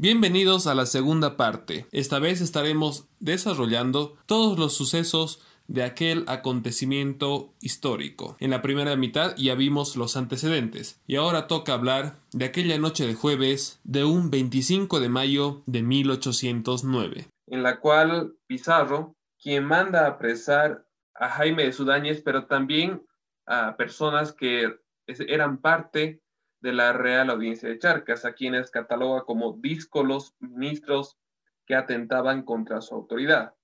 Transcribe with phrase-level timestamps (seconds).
[0.00, 1.86] Bienvenidos a la segunda parte.
[1.90, 8.36] Esta vez estaremos desarrollando todos los sucesos de aquel acontecimiento histórico.
[8.38, 13.08] En la primera mitad ya vimos los antecedentes y ahora toca hablar de aquella noche
[13.08, 17.26] de jueves de un 25 de mayo de 1809.
[17.48, 20.86] En la cual Pizarro, quien manda a apresar
[21.16, 23.02] a Jaime de Sudáñez, pero también
[23.46, 24.76] a personas que
[25.08, 26.22] eran parte
[26.60, 31.18] de la Real Audiencia de Charcas, a quienes cataloga como díscolos ministros
[31.66, 33.54] que atentaban contra su autoridad.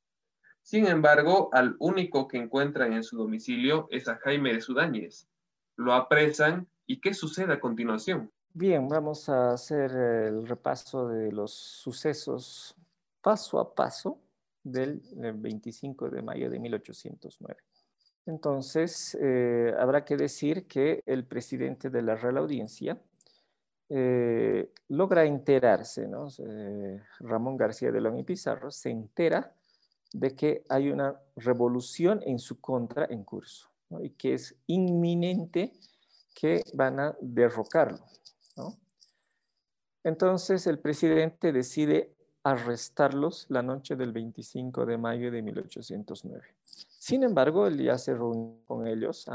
[0.63, 5.29] Sin embargo, al único que encuentran en su domicilio es a Jaime de Sudáñez.
[5.77, 8.31] Lo apresan y ¿qué sucede a continuación?
[8.53, 12.77] Bien, vamos a hacer el repaso de los sucesos
[13.21, 14.21] paso a paso
[14.63, 17.61] del 25 de mayo de 1809.
[18.27, 22.99] Entonces, eh, habrá que decir que el presidente de la Real Audiencia
[23.91, 26.29] eh, logra enterarse, ¿no?
[26.39, 29.53] Eh, Ramón García de León y Pizarro se entera
[30.13, 33.69] de que hay una revolución en su contra en curso
[34.01, 35.73] y que es inminente
[36.35, 38.05] que van a derrocarlo.
[40.03, 46.45] Entonces el presidente decide arrestarlos la noche del 25 de mayo de 1809.
[47.05, 49.27] Sin embargo, él ya se reunió con ellos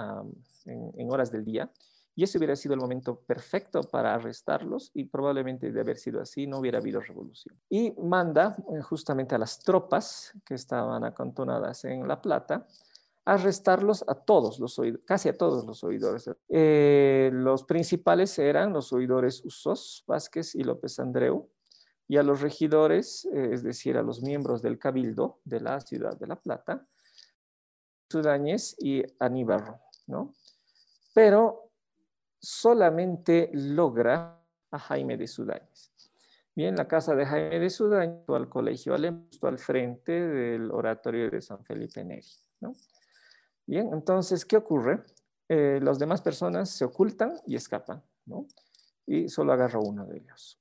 [0.66, 1.72] en horas del día
[2.16, 6.48] y ese hubiera sido el momento perfecto para arrestarlos y probablemente de haber sido así
[6.48, 7.56] no hubiera habido revolución.
[7.70, 12.66] Y manda eh, justamente a las tropas que estaban acantonadas en La Plata
[13.24, 16.28] arrestarlos a todos los oidores, casi a todos los oidores.
[16.48, 21.48] Eh, los principales eran los oidores Usos, Vázquez y López Andreu,
[22.08, 26.18] y a los regidores, eh, es decir, a los miembros del cabildo de la ciudad
[26.18, 26.88] de La Plata,
[28.10, 30.34] Sudáñez y Aníbarro, ¿no?
[31.14, 31.72] Pero
[32.40, 35.92] solamente logra a Jaime de Sudáñez.
[36.56, 41.42] Bien, la casa de Jaime de Sudáñez, al colegio alemán, al frente del oratorio de
[41.42, 42.26] San Felipe Neri.
[43.66, 45.04] Bien, entonces, ¿qué ocurre?
[45.48, 48.48] Eh, las demás personas se ocultan y escapan, ¿no?
[49.06, 50.60] Y solo agarra uno de ellos.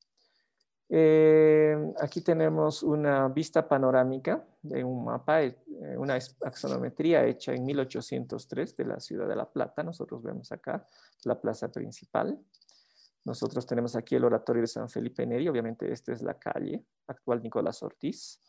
[0.90, 5.56] Eh, aquí tenemos una vista panorámica de un mapa, eh,
[5.96, 9.82] una axonometría hecha en 1803 de la ciudad de La Plata.
[9.82, 10.86] Nosotros vemos acá
[11.24, 12.38] la plaza principal.
[13.24, 15.48] Nosotros tenemos aquí el oratorio de San Felipe Neri.
[15.48, 18.40] Obviamente esta es la calle actual Nicolás Ortiz.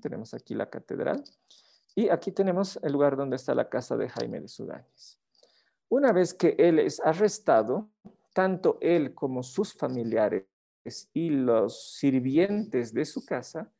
[0.00, 1.22] Tenemos aquí la catedral.
[1.94, 5.18] Y aquí tenemos el lugar donde está la casa de Jaime de Sudáñez.
[5.88, 7.88] Una vez que él es arrestado,
[8.34, 10.44] tanto él como sus familiares
[11.14, 13.72] y los sirvientes de su casa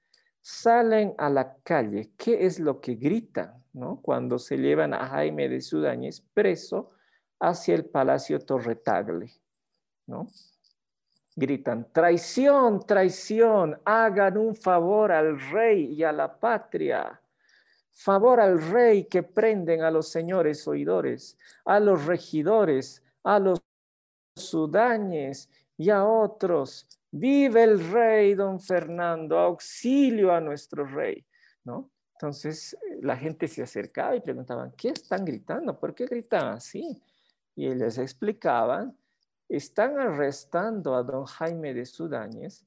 [0.46, 2.12] salen a la calle.
[2.16, 4.00] ¿Qué es lo que gritan ¿no?
[4.00, 6.92] cuando se llevan a Jaime de Sudáñez preso
[7.40, 9.32] hacia el Palacio Torretagle?
[10.06, 10.28] ¿no?
[11.34, 17.20] Gritan, traición, traición, hagan un favor al rey y a la patria.
[17.90, 23.60] Favor al rey que prenden a los señores oidores, a los regidores, a los
[24.36, 26.86] sudañes y a otros.
[27.18, 31.24] Vive el rey don Fernando, auxilio a nuestro rey,
[31.64, 31.90] ¿no?
[32.12, 35.78] Entonces la gente se acercaba y preguntaban, ¿qué están gritando?
[35.78, 37.02] ¿Por qué gritan así?
[37.54, 38.94] Y ellos explicaban,
[39.48, 42.62] están arrestando a don Jaime de Sudáñez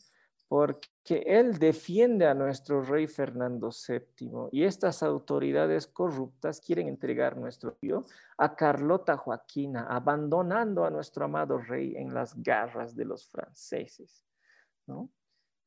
[0.47, 7.73] porque él defiende a nuestro rey Fernando VII y estas autoridades corruptas quieren entregar nuestro
[7.73, 8.03] tío
[8.35, 14.28] a Carlota Joaquina, abandonando a nuestro amado rey en las garras de los franceses.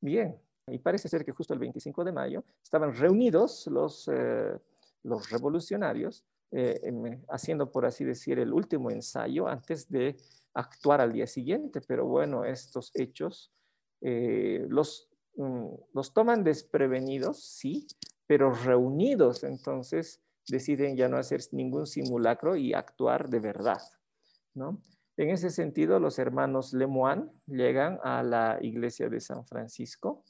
[0.00, 4.58] Bien, y parece ser que justo el 25 de mayo estaban reunidos los, eh,
[5.04, 6.80] los revolucionarios eh,
[7.30, 10.16] haciendo, por así decir, el último ensayo antes de
[10.54, 13.52] actuar al día siguiente, pero bueno, estos hechos
[14.00, 17.86] eh, los, mm, los toman desprevenidos, sí,
[18.26, 23.80] pero reunidos, entonces deciden ya no hacer ningún simulacro y actuar de verdad,
[24.54, 24.82] ¿no?
[25.16, 30.24] En ese sentido, los hermanos Lemoine llegan a la iglesia de San Francisco,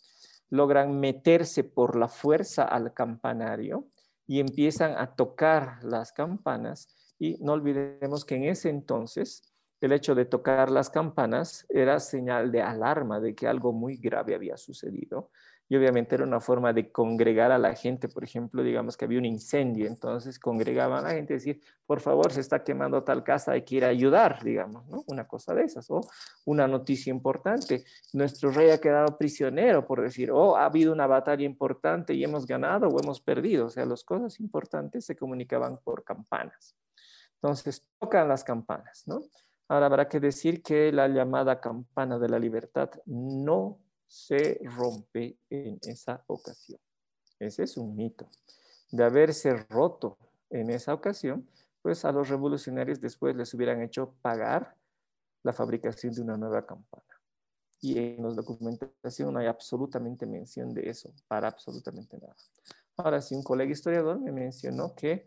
[0.51, 3.89] logran meterse por la fuerza al campanario
[4.27, 6.89] y empiezan a tocar las campanas.
[7.19, 9.43] Y no olvidemos que en ese entonces
[9.81, 14.35] el hecho de tocar las campanas era señal de alarma de que algo muy grave
[14.35, 15.31] había sucedido.
[15.73, 19.19] Y obviamente era una forma de congregar a la gente, por ejemplo, digamos que había
[19.19, 23.25] un incendio, entonces congregaban a la gente y decir, por favor, se está quemando tal
[23.25, 25.03] casa, hay que ayudar, digamos, ¿no?
[25.07, 26.03] Una cosa de esas, o
[26.45, 31.47] una noticia importante, nuestro rey ha quedado prisionero, por decir, oh, ha habido una batalla
[31.47, 36.05] importante y hemos ganado o hemos perdido, o sea, las cosas importantes se comunicaban por
[36.05, 36.77] campanas.
[37.37, 39.23] Entonces, tocan las campanas, ¿no?
[39.69, 43.79] Ahora habrá que decir que la llamada campana de la libertad no
[44.13, 46.79] se rompe en esa ocasión.
[47.39, 48.29] Ese es un mito.
[48.91, 50.19] De haberse roto
[50.51, 51.49] en esa ocasión,
[51.81, 54.77] pues a los revolucionarios después les hubieran hecho pagar
[55.43, 57.03] la fabricación de una nueva campana.
[57.81, 62.37] Y en la documentación no hay absolutamente mención de eso, para absolutamente nada.
[62.99, 65.27] Ahora, sí, un colega historiador me mencionó que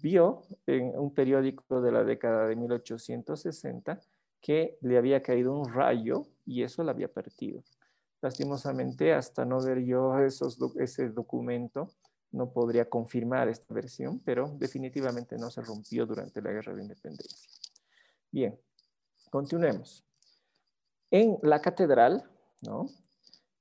[0.00, 4.00] vio en un periódico de la década de 1860
[4.40, 7.64] que le había caído un rayo y eso lo había perdido.
[8.22, 11.90] Lastimosamente, hasta no ver yo esos, ese documento,
[12.30, 17.50] no podría confirmar esta versión, pero definitivamente no se rompió durante la Guerra de Independencia.
[18.30, 18.58] Bien,
[19.30, 20.04] continuemos.
[21.10, 22.24] En la catedral,
[22.62, 22.86] ¿no?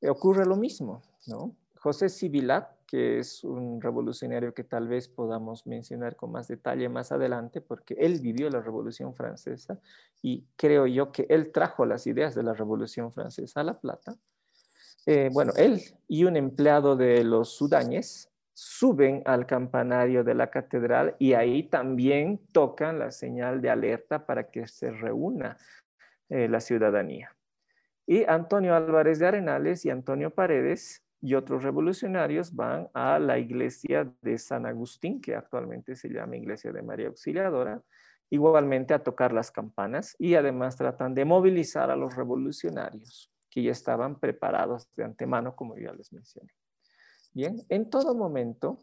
[0.10, 1.56] Ocurre lo mismo, ¿no?
[1.76, 7.12] José Sibilat, que es un revolucionario que tal vez podamos mencionar con más detalle más
[7.12, 9.80] adelante, porque él vivió la Revolución Francesa
[10.22, 14.16] y creo yo que él trajo las ideas de la Revolución Francesa a La Plata.
[15.06, 21.16] Eh, bueno, él y un empleado de los Sudañes suben al campanario de la catedral
[21.18, 25.58] y ahí también tocan la señal de alerta para que se reúna
[26.30, 27.36] eh, la ciudadanía.
[28.06, 34.12] Y Antonio Álvarez de Arenales y Antonio Paredes y otros revolucionarios van a la iglesia
[34.22, 37.82] de San Agustín, que actualmente se llama Iglesia de María Auxiliadora,
[38.30, 43.72] igualmente a tocar las campanas y además tratan de movilizar a los revolucionarios que ya
[43.72, 46.52] estaban preparados de antemano, como ya les mencioné.
[47.34, 48.80] Bien, en todo momento,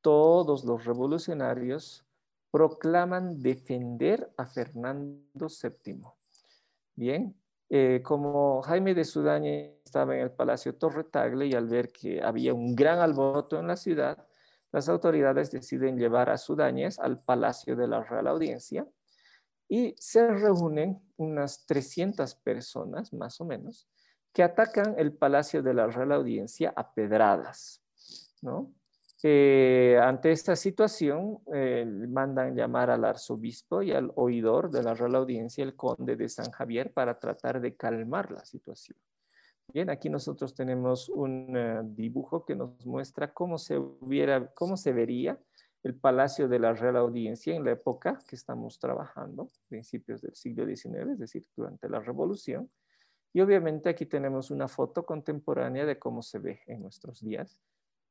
[0.00, 2.06] todos los revolucionarios
[2.50, 6.02] proclaman defender a Fernando VII.
[6.94, 7.34] Bien,
[7.68, 9.50] eh, como Jaime de Sudaña
[9.84, 13.66] estaba en el Palacio Torre Tagle y al ver que había un gran alboroto en
[13.66, 14.24] la ciudad,
[14.70, 18.86] las autoridades deciden llevar a Sudáñez al Palacio de la Real Audiencia
[19.68, 23.88] y se reúnen unas 300 personas, más o menos,
[24.34, 27.80] que atacan el Palacio de la Real Audiencia a pedradas.
[28.42, 28.72] ¿no?
[29.22, 35.14] Eh, ante esta situación, eh, mandan llamar al arzobispo y al oidor de la Real
[35.14, 38.98] Audiencia, el conde de San Javier, para tratar de calmar la situación.
[39.72, 44.92] Bien, aquí nosotros tenemos un eh, dibujo que nos muestra cómo se, hubiera, cómo se
[44.92, 45.38] vería
[45.84, 50.66] el Palacio de la Real Audiencia en la época que estamos trabajando, principios del siglo
[50.66, 52.68] XIX, es decir, durante la Revolución.
[53.34, 57.60] Y obviamente aquí tenemos una foto contemporánea de cómo se ve en nuestros días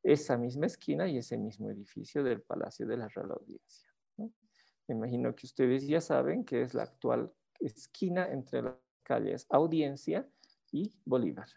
[0.03, 3.89] esa misma esquina y ese mismo edificio del Palacio de la Real Audiencia.
[4.17, 7.31] Me imagino que ustedes ya saben que es la actual
[7.61, 10.27] esquina entre las calles Audiencia
[10.73, 11.47] y Bolívar.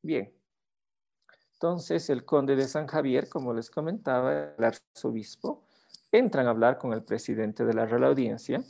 [0.00, 0.32] Bien,
[1.54, 5.64] entonces el conde de San Javier, como les comentaba, el arzobispo,
[6.12, 8.62] entran a hablar con el presidente de la Real Audiencia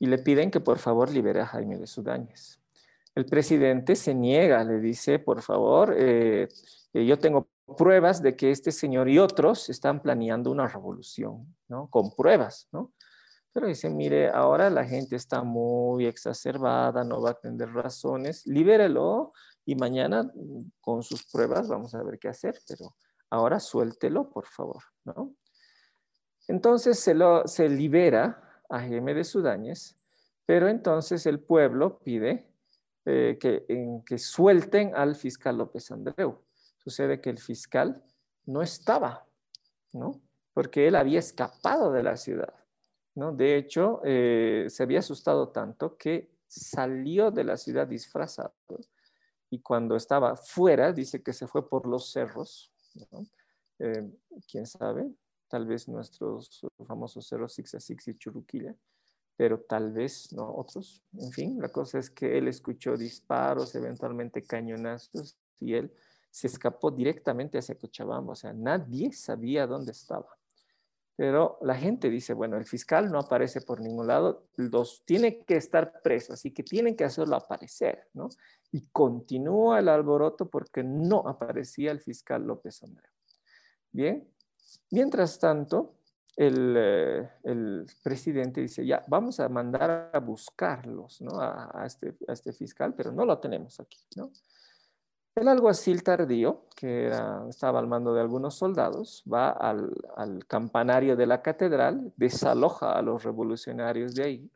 [0.00, 2.60] y le piden que por favor libere a Jaime de Sudáñez.
[3.16, 6.48] El presidente se niega, le dice, por favor, eh,
[6.92, 7.48] eh, yo tengo
[7.78, 11.88] pruebas de que este señor y otros están planeando una revolución, ¿no?
[11.88, 12.92] Con pruebas, ¿no?
[13.54, 19.32] Pero dice, mire, ahora la gente está muy exacerbada, no va a tener razones, libérelo
[19.64, 20.30] y mañana
[20.82, 22.96] con sus pruebas vamos a ver qué hacer, pero
[23.30, 25.34] ahora suéltelo, por favor, ¿no?
[26.48, 29.96] Entonces se, lo, se libera a Jaime de Sudáñez,
[30.44, 32.46] pero entonces el pueblo pide
[33.08, 36.42] eh, que, en, que suelten al fiscal López Andreu
[36.76, 38.02] sucede que el fiscal
[38.46, 39.24] no estaba,
[39.92, 40.20] ¿no?
[40.52, 42.52] Porque él había escapado de la ciudad,
[43.14, 43.32] ¿no?
[43.32, 48.54] De hecho, eh, se había asustado tanto que salió de la ciudad disfrazado
[49.50, 52.72] y cuando estaba fuera, dice que se fue por los cerros,
[53.12, 53.24] ¿no?
[53.78, 54.10] Eh,
[54.50, 55.12] ¿Quién sabe?
[55.48, 58.74] Tal vez nuestros famosos cerros Six y Churuquilla,
[59.36, 61.02] pero tal vez no otros.
[61.18, 65.92] En fin, la cosa es que él escuchó disparos, eventualmente cañonazos, y él
[66.30, 70.36] se escapó directamente hacia Cochabamba, o sea, nadie sabía dónde estaba.
[71.16, 75.56] Pero la gente dice, bueno, el fiscal no aparece por ningún lado, los tiene que
[75.56, 78.28] estar preso, así que tienen que hacerlo aparecer, ¿no?
[78.70, 83.10] Y continúa el alboroto porque no aparecía el fiscal López Andreu.
[83.92, 84.28] Bien,
[84.90, 85.95] mientras tanto,
[86.36, 91.30] el, eh, el, presidente dice, ya, vamos a mandar a buscarlos, ¿no?
[91.84, 94.30] Este, a este fiscal, pero no lo tenemos aquí, ¿no?
[95.36, 97.12] El alguacil tardío, que
[97.50, 103.22] estaba al mando de algunos soldados, va al, campanario de la catedral, desaloja a los
[103.22, 104.50] revolucionarios de ahí.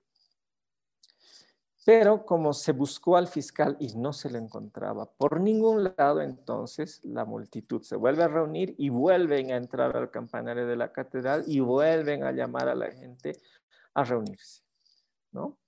[1.91, 7.05] Pero como se buscó al fiscal y no se le encontraba por ningún lado, entonces
[7.05, 11.43] la multitud se vuelve a reunir y vuelven a entrar al campanario de la catedral
[11.49, 13.33] y vuelven a llamar a la gente
[13.93, 14.63] a reunirse.
[15.33, 15.59] ¿no?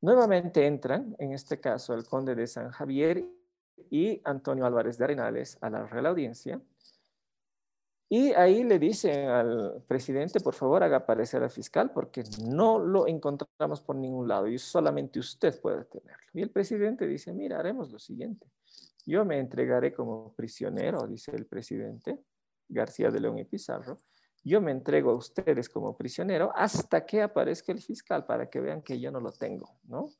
[0.00, 3.24] Nuevamente entran, en este caso el conde de San Javier
[3.90, 6.60] y Antonio Álvarez de Arenales a la Real Audiencia.
[8.14, 13.06] Y ahí le dicen al presidente, por favor, haga aparecer al fiscal porque no lo
[13.06, 16.26] encontramos por ningún lado y solamente usted puede tenerlo.
[16.34, 18.46] Y el presidente dice, mira, haremos lo siguiente.
[19.06, 22.18] Yo me entregaré como prisionero, dice el presidente
[22.68, 23.96] García de León y Pizarro.
[24.44, 28.82] Yo me entrego a ustedes como prisionero hasta que aparezca el fiscal para que vean
[28.82, 30.10] que yo no lo tengo, ¿no?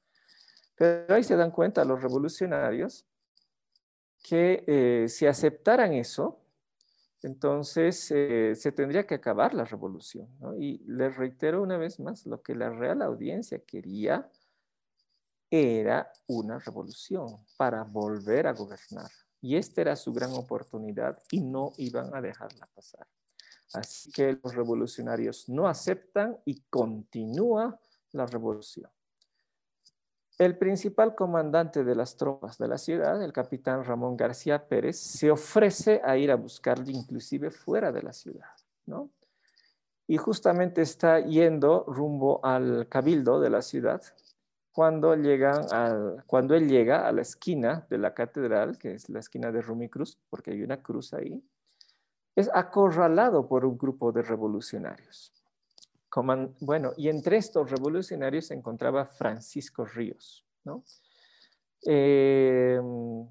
[0.77, 3.05] Pero ahí se dan cuenta los revolucionarios
[4.23, 6.42] que eh, si aceptaran eso,
[7.23, 10.29] entonces eh, se tendría que acabar la revolución.
[10.59, 14.31] Y les reitero una vez más, lo que la Real Audiencia quería
[15.51, 19.11] era una revolución para volver a gobernar.
[19.41, 23.07] Y esta era su gran oportunidad y no iban a dejarla pasar.
[23.75, 27.79] Así que los revolucionarios no aceptan y continúa
[28.13, 28.91] la revolución.
[30.39, 35.31] El principal comandante de las tropas de la ciudad, el capitán Ramón García Pérez, se
[35.31, 38.49] ofrece a ir a buscarle inclusive fuera de la ciudad,
[38.87, 39.11] ¿no?
[40.07, 44.03] Y justamente está yendo rumbo al cabildo de la ciudad
[44.73, 49.21] cuando, llegan al, cuando él llega a la esquina de la catedral, que es la
[49.21, 51.45] esquina de Rumi Cruz, porque hay una cruz ahí,
[52.35, 55.42] es acorralado por un grupo de revolucionarios
[56.61, 60.85] bueno, y entre estos revolucionarios se encontraba Francisco Ríos, ¿no?
[61.85, 63.27] Em,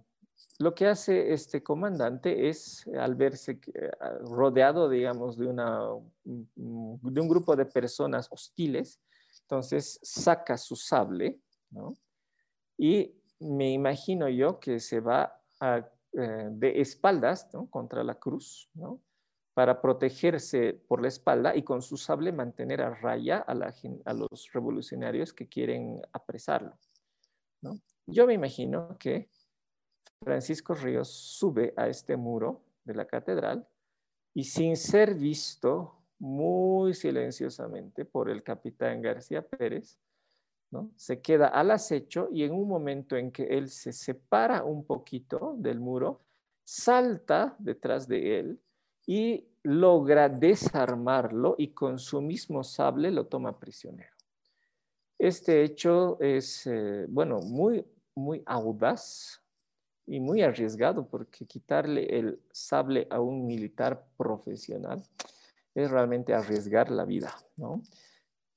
[0.60, 3.60] lo que hace este comandante es, al verse
[4.22, 5.80] rodeado, digamos, de, una,
[6.24, 9.00] de un grupo de personas hostiles,
[9.42, 11.40] entonces saca su sable,
[11.72, 11.98] ¿no?
[12.78, 17.68] Y me imagino yo que se va eh, de espaldas, ¿no?
[17.70, 19.00] Contra la cruz, ¿no?
[19.54, 25.34] Para protegerse por la espalda y con su sable mantener a raya a, los revolucionarios
[25.34, 26.78] que quieren apresarlo.
[28.08, 29.30] Yo me imagino que
[30.24, 33.68] Francisco Ríos sube a este muro de la catedral
[34.34, 39.98] y sin ser visto muy silenciosamente por el capitán García Pérez,
[40.96, 45.56] se queda al acecho y en un momento en que él se separa un poquito
[45.58, 46.22] del muro,
[46.64, 48.62] salta detrás de él
[49.06, 54.16] y logra desarmarlo y con su mismo sable lo toma prisionero.
[55.20, 59.42] Este hecho es, eh, bueno, muy, muy audaz
[60.08, 65.04] y muy arriesgado porque quitarle el sable a un militar profesional
[65.76, 67.82] es realmente arriesgar la vida, ¿no?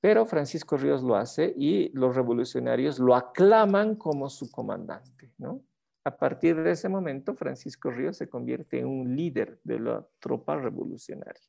[0.01, 5.61] Pero Francisco Ríos lo hace y los revolucionarios lo aclaman como su comandante, ¿no?
[6.05, 10.55] A partir de ese momento, Francisco Ríos se convierte en un líder de la tropa
[10.55, 11.41] revolucionaria.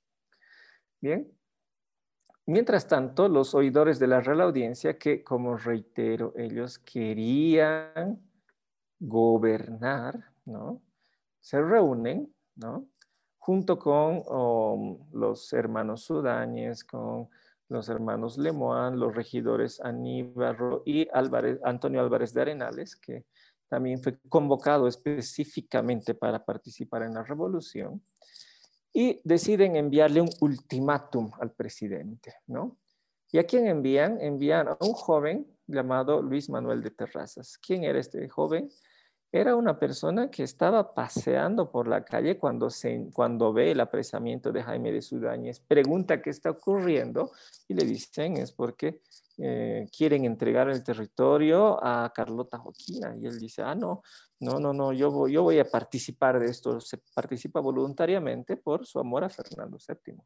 [0.98, 1.30] Bien.
[2.46, 8.18] Mientras tanto, los oidores de la Real Audiencia, que como reitero, ellos querían
[8.98, 10.80] gobernar, ¿no?
[11.40, 12.88] Se reúnen, ¿no?
[13.36, 17.28] Junto con um, los hermanos Sudáñez, con
[17.68, 23.26] los hermanos Lemoine, los regidores Aníbal y Antonio Álvarez de Arenales, que
[23.68, 28.02] también fue convocado específicamente para participar en la revolución,
[28.92, 32.78] y deciden enviarle un ultimátum al presidente, ¿no?
[33.30, 34.18] ¿Y a quién envían?
[34.20, 37.58] Envían a un joven llamado Luis Manuel de Terrazas.
[37.58, 38.70] ¿Quién era este joven?
[39.32, 44.52] Era una persona que estaba paseando por la calle cuando, se, cuando ve el apresamiento
[44.52, 47.32] de Jaime de Sudáñez, pregunta qué está ocurriendo
[47.68, 49.00] y le dicen es porque
[49.38, 53.14] eh, quieren entregar el territorio a Carlota Joaquina.
[53.16, 54.02] Y él dice, ah, no,
[54.40, 56.80] no, no, no, yo voy, yo voy a participar de esto.
[56.80, 60.16] Se participa voluntariamente por su amor a Fernando VII.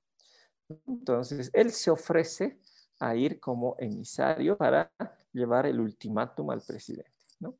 [0.86, 2.60] Entonces, él se ofrece
[3.00, 4.92] a ir como emisario para
[5.32, 7.10] llevar el ultimátum al presidente.
[7.40, 7.56] ¿no?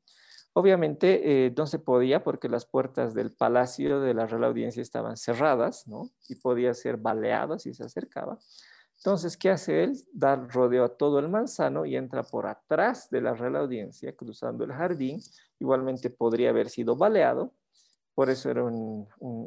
[0.53, 5.15] Obviamente eh, no se podía porque las puertas del palacio de la Real Audiencia estaban
[5.15, 6.09] cerradas, ¿no?
[6.27, 8.37] Y podía ser baleado si se acercaba.
[8.97, 9.97] Entonces, ¿qué hace él?
[10.13, 14.63] Dar rodeo a todo el manzano y entra por atrás de la Real Audiencia, cruzando
[14.63, 15.19] el jardín.
[15.57, 17.53] Igualmente podría haber sido baleado.
[18.13, 18.63] Por eso era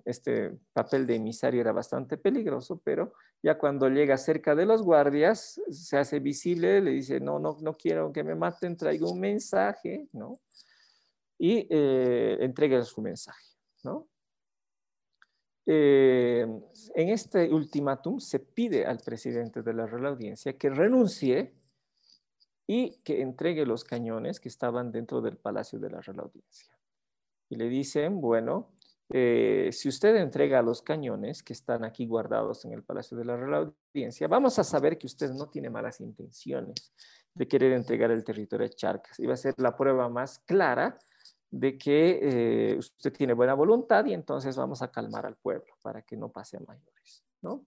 [0.06, 5.60] este papel de emisario era bastante peligroso, pero ya cuando llega cerca de los guardias,
[5.70, 10.08] se hace visible, le dice, no, no, no quiero que me maten, traigo un mensaje,
[10.12, 10.40] ¿no?
[11.38, 13.44] Y eh, entrega su mensaje,
[13.82, 14.08] ¿no?
[15.66, 16.46] Eh,
[16.94, 21.54] en este ultimátum se pide al presidente de la Real Audiencia que renuncie
[22.66, 26.74] y que entregue los cañones que estaban dentro del Palacio de la Real Audiencia.
[27.48, 28.74] Y le dicen, bueno,
[29.10, 33.36] eh, si usted entrega los cañones que están aquí guardados en el Palacio de la
[33.36, 36.92] Real Audiencia, vamos a saber que usted no tiene malas intenciones
[37.34, 39.18] de querer entregar el territorio de Charcas.
[39.18, 40.98] Y va a ser la prueba más clara
[41.54, 46.02] de que eh, usted tiene buena voluntad y entonces vamos a calmar al pueblo para
[46.02, 47.64] que no pase a mayores, ¿no?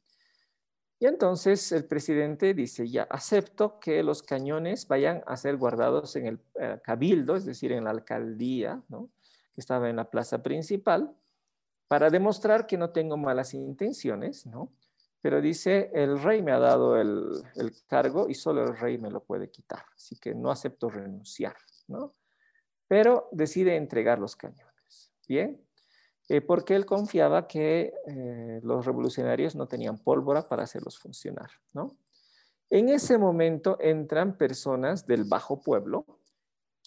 [1.00, 6.25] Y entonces el presidente dice, ya acepto que los cañones vayan a ser guardados en
[6.25, 9.10] el eh, cabildo, es decir, en la alcaldía, ¿no?
[9.53, 11.15] que estaba en la plaza principal,
[11.88, 14.74] para demostrar que no tengo malas intenciones, ¿no?
[15.22, 19.10] Pero dice, el rey me ha dado el, el cargo y solo el rey me
[19.10, 21.56] lo puede quitar, así que no acepto renunciar,
[21.88, 22.13] ¿no?
[22.88, 25.62] Pero decide entregar los cañones, ¿bien?
[26.29, 31.50] Eh, porque él confiaba que eh, los revolucionarios no tenían pólvora para hacerlos funcionar.
[31.74, 31.98] ¿no?
[32.70, 36.06] En ese momento entran personas del bajo pueblo,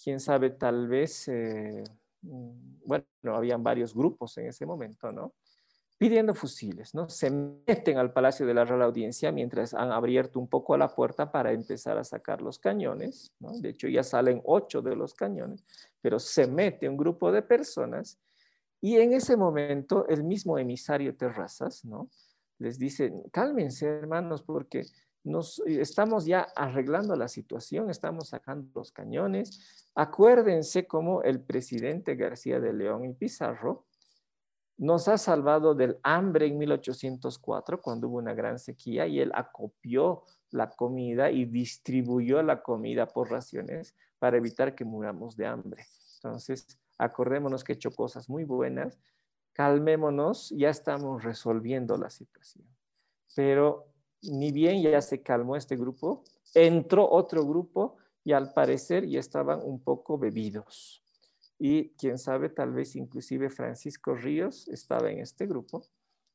[0.03, 1.85] quién sabe, tal vez, eh,
[2.21, 5.33] mm, bueno, habían varios grupos en ese momento, ¿no?
[5.97, 7.09] Pidiendo fusiles, ¿no?
[7.09, 11.31] Se meten al Palacio de la Real Audiencia mientras han abierto un poco la puerta
[11.31, 13.53] para empezar a sacar los cañones, ¿no?
[13.59, 15.65] De hecho, ya salen ocho de los cañones,
[16.01, 18.19] pero se mete un grupo de personas
[18.81, 22.09] y en ese momento, el mismo emisario Terrazas, ¿no?
[22.59, 24.87] Les dice, cálmense hermanos, porque
[25.23, 29.91] nos estamos ya arreglando la situación, estamos sacando los cañones.
[29.95, 33.87] Acuérdense cómo el presidente García de León y Pizarro
[34.79, 40.23] nos ha salvado del hambre en 1804, cuando hubo una gran sequía, y él acopió
[40.53, 45.85] la comida y distribuyó la comida por raciones para evitar que muramos de hambre.
[46.17, 49.01] Entonces, acordémonos que he hecho cosas muy buenas,
[49.55, 52.65] calmémonos, ya estamos resolviendo la situación.
[53.35, 53.89] Pero
[54.23, 56.23] ni bien ya se calmó este grupo,
[56.55, 61.03] entró otro grupo y al parecer ya estaban un poco bebidos.
[61.59, 65.83] Y quién sabe, tal vez inclusive Francisco Ríos estaba en este grupo.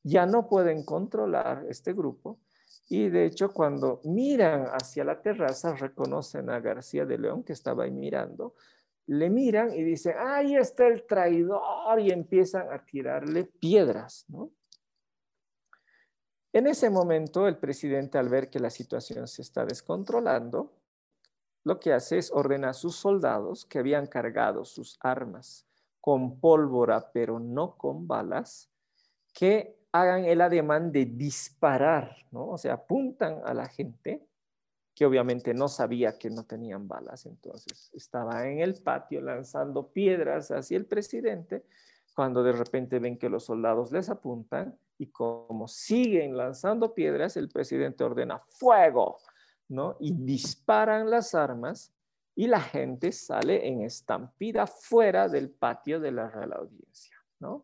[0.04, 2.40] Ya no pueden controlar este grupo
[2.90, 7.84] y de hecho cuando miran hacia la terraza reconocen a García de León que estaba
[7.84, 8.54] ahí mirando,
[9.08, 14.52] le miran y dicen, ahí está el traidor, y empiezan a tirarle piedras, ¿no?
[16.54, 20.72] En ese momento, el presidente, al ver que la situación se está descontrolando,
[21.66, 25.66] lo que hace es ordenar a sus soldados que habían cargado sus armas
[26.00, 28.70] con pólvora, pero no con balas,
[29.34, 32.50] que hagan el ademán de disparar, ¿no?
[32.50, 34.28] O sea, apuntan a la gente
[34.94, 40.52] que obviamente no sabía que no tenían balas, entonces estaba en el patio lanzando piedras
[40.52, 41.66] hacia el presidente,
[42.14, 47.50] cuando de repente ven que los soldados les apuntan y como siguen lanzando piedras, el
[47.50, 49.20] presidente ordena fuego,
[49.70, 49.96] ¿no?
[50.00, 51.94] Y disparan las armas
[52.36, 57.64] y la gente sale en estampida fuera del patio de la Real Audiencia, ¿no?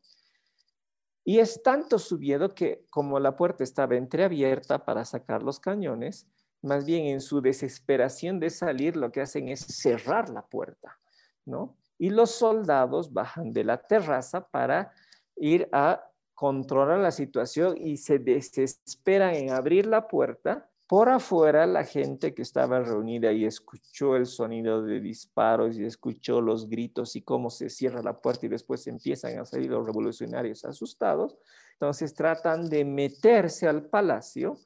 [1.23, 6.27] Y es tanto su miedo que como la puerta estaba entreabierta para sacar los cañones,
[6.61, 10.99] más bien en su desesperación de salir, lo que hacen es cerrar la puerta,
[11.45, 11.77] ¿no?
[11.97, 14.91] Y los soldados bajan de la terraza para
[15.35, 16.03] ir a
[16.33, 20.70] controlar la situación y se desesperan en abrir la puerta.
[20.91, 26.41] Por afuera, la gente que estaba reunida y escuchó el sonido de disparos y escuchó
[26.41, 30.65] los gritos y cómo se cierra la puerta y después empiezan a salir los revolucionarios
[30.65, 31.37] asustados.
[31.75, 34.57] Entonces tratan de meterse al palacio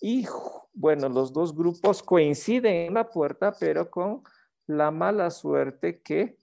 [0.00, 0.24] y
[0.74, 4.22] bueno, los dos grupos coinciden en la puerta, pero con
[4.68, 6.38] la mala suerte que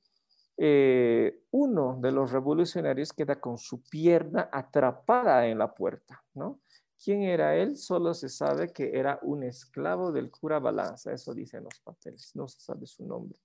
[0.58, 6.60] eh, uno de los revolucionarios queda con su pierna atrapada en la puerta, ¿no?
[7.04, 7.78] ¿Quién era él?
[7.78, 12.48] Solo se sabe que era un esclavo del cura Balanza, eso dicen los papeles, no
[12.48, 13.40] se sabe su nombre,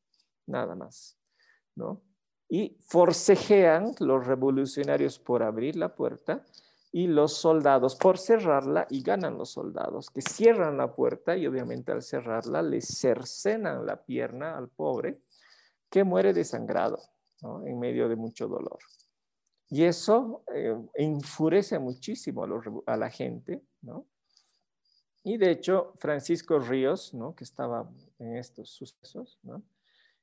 [0.46, 1.16] nada más,
[1.74, 2.02] ¿no?
[2.48, 6.44] Y forcejean los revolucionarios por abrir la puerta
[6.92, 11.92] y los soldados por cerrarla y ganan los soldados que cierran la puerta y obviamente
[11.92, 15.20] al cerrarla le cercenan la pierna al pobre
[15.90, 16.98] que muere desangrado
[17.64, 18.78] en medio de mucho dolor.
[19.68, 22.46] Y eso eh, enfurece muchísimo
[22.86, 24.06] a, la gente, ¿no?
[25.24, 27.34] Y de hecho, Francisco Ríos, ¿no?
[27.34, 29.40] que estaba en estos sucesos.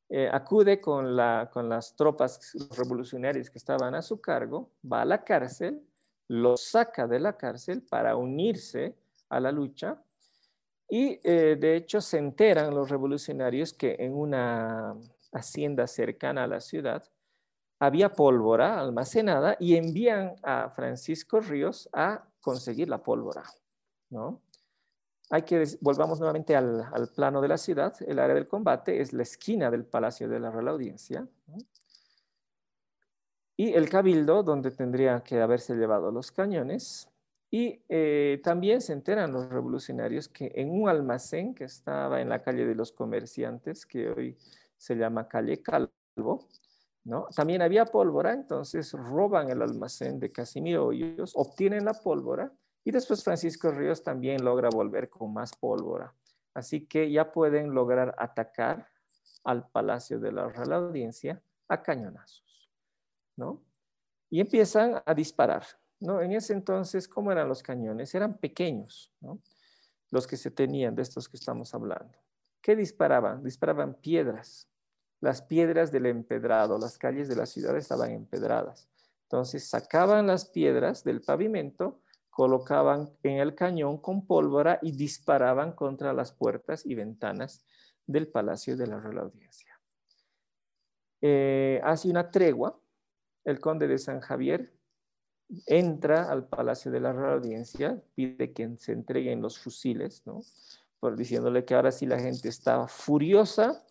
[0.07, 5.83] Eh, acude con las tropas revolucionarias que estaban a su cargo, va a la cárcel
[6.27, 8.95] lo saca de la cárcel para unirse
[9.29, 10.01] a la lucha
[10.89, 14.95] y eh, de hecho se enteran los revolucionarios que en una
[15.31, 17.03] hacienda cercana a la ciudad
[17.85, 23.43] había pólvora almacenada y envían a Francisco Ríos a conseguir la pólvora.
[24.09, 24.41] ¿no?
[25.29, 29.23] Hay que, volvamos nuevamente al, plano de la ciudad, el área del combate es la
[29.23, 31.27] esquina del Palacio de la Real Audiencia
[33.55, 37.09] y el cabildo donde tendría que haberse llevado los cañones.
[37.51, 42.41] Y eh, también se enteran los revolucionarios que en un almacén que estaba en la
[42.41, 44.37] calle de los comerciantes, que hoy
[44.75, 46.47] se llama calle Calvo,
[47.35, 52.51] También había pólvora, entonces roban el almacén de Casimiro Hoyos, obtienen la pólvora
[52.83, 56.13] y después Francisco Ríos también logra volver con más pólvora.
[56.53, 58.87] Así que ya pueden lograr atacar
[59.43, 62.71] al Palacio de la Real Audiencia a cañonazos,
[63.35, 63.61] ¿no?
[64.29, 65.65] Y empiezan a disparar,
[65.99, 66.21] ¿no?
[66.21, 68.15] En ese entonces, ¿cómo eran los cañones?
[68.15, 69.11] Eran pequeños.
[70.09, 72.17] Los que se tenían de estos que estamos hablando.
[72.61, 73.43] ¿Qué disparaban?
[73.43, 74.69] Disparaban piedras.
[75.23, 78.89] Las piedras del empedrado, las calles de la ciudad estaban empedradas.
[79.21, 86.11] Entonces sacaban las piedras del pavimento, colocaban en el cañón con pólvora y disparaban contra
[86.11, 87.65] las puertas y ventanas
[88.05, 89.79] del Palacio de la Real Audiencia.
[91.21, 92.77] Eh, hace una tregua,
[93.45, 94.73] el conde de San Javier
[95.67, 100.41] entra al Palacio de la Real Audiencia, pide que se entreguen los fusiles, ¿no?
[100.99, 103.85] Por diciéndole que ahora sí la gente está furiosa,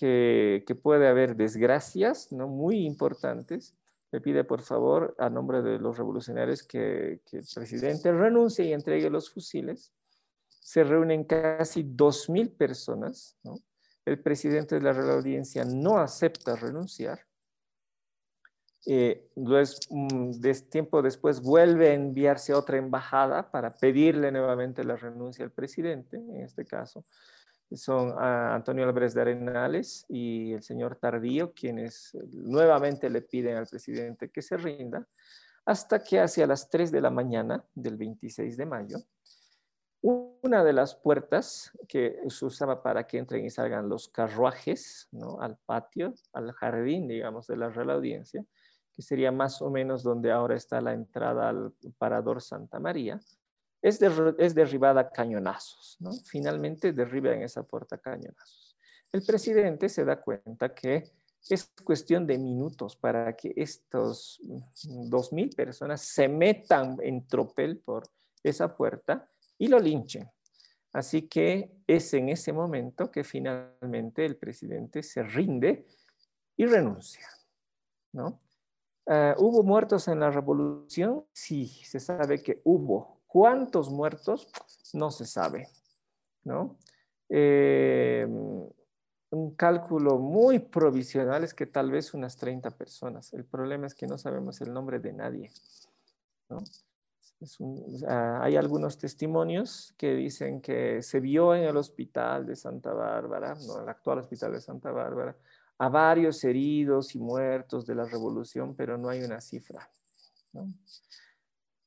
[0.00, 2.48] que, puede haber desgracias, ¿no?
[2.48, 3.74] Muy importantes.
[4.12, 8.72] Le pide, por favor, a nombre de los revolucionarios, que, que el presidente renuncie y
[8.72, 9.92] entregue los fusiles
[10.60, 13.36] se reúnen casi 2.000 personas.
[14.04, 17.26] El presidente de la Real Audiencia no acepta renunciar.
[18.86, 25.50] Eh, de tiempo después vuelve a enviarse otra embajada para pedirle nuevamente la renuncia al
[25.50, 27.04] presidente, en este caso.
[27.72, 34.30] Son Antonio Álvarez de Arenales y el señor Tardío, quienes nuevamente le piden al presidente
[34.30, 35.06] que se rinda,
[35.64, 38.98] hasta que hacia las 3 de la mañana del 26 de mayo,
[40.02, 45.40] una de las puertas que se usaba para que entren y salgan los carruajes ¿no?
[45.40, 48.44] al patio, al jardín, digamos, de la Real Audiencia,
[48.92, 53.20] que sería más o menos donde ahora está la entrada al Parador Santa María,
[53.82, 53.98] es,
[54.54, 55.96] derribada a cañonazos.
[56.00, 56.12] ¿no?
[56.24, 58.76] Finalmente derriban esa puerta a cañonazos.
[59.12, 61.10] El presidente se da cuenta que
[61.48, 64.40] es cuestión de minutos para que estos
[65.08, 68.04] dos mil personas se metan en tropel por
[68.42, 70.30] esa puerta y lo linchen.
[70.92, 75.86] Así que es en ese momento que finalmente el presidente se rinde
[76.56, 77.26] y renuncia.
[78.12, 78.40] ¿no?
[79.06, 81.24] Ah, ¿Hubo muertos en la revolución?
[81.32, 83.19] Sí, se sabe que hubo.
[83.30, 84.48] ¿Cuántos muertos?
[84.92, 85.68] No se sabe.
[86.42, 86.76] ¿no?
[87.28, 88.26] Eh,
[89.30, 93.32] un cálculo muy provisional es que tal vez unas 30 personas.
[93.32, 95.52] El problema es que no sabemos el nombre de nadie.
[96.48, 96.58] ¿no?
[98.08, 103.80] hay algunos testimonios que dicen que se vio en el hospital de Santa Bárbara, no,
[103.80, 105.34] el actual hospital de Santa Bárbara,
[105.78, 109.88] a varios heridos y muertos de la revolución, pero no hay una cifra.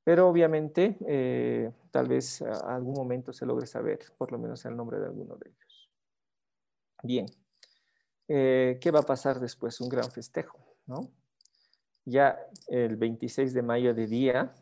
[0.04, 4.76] Pero obviamente, eh, tal vez a algún momento se logre saber, por lo menos el
[4.76, 5.90] nombre de alguno de ellos.
[7.04, 7.26] Bien,
[8.28, 9.80] eh, ¿qué va a pasar después?
[9.80, 11.12] Un gran festejo, ¿no?
[12.06, 12.38] Ya
[12.68, 14.54] el 26 de mayo de día,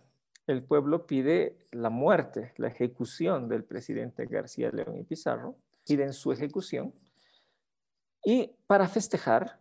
[0.45, 5.55] el pueblo pide la muerte, la ejecución del presidente García León y Pizarro,
[5.87, 6.93] piden su ejecución.
[8.23, 9.60] Y para festejar,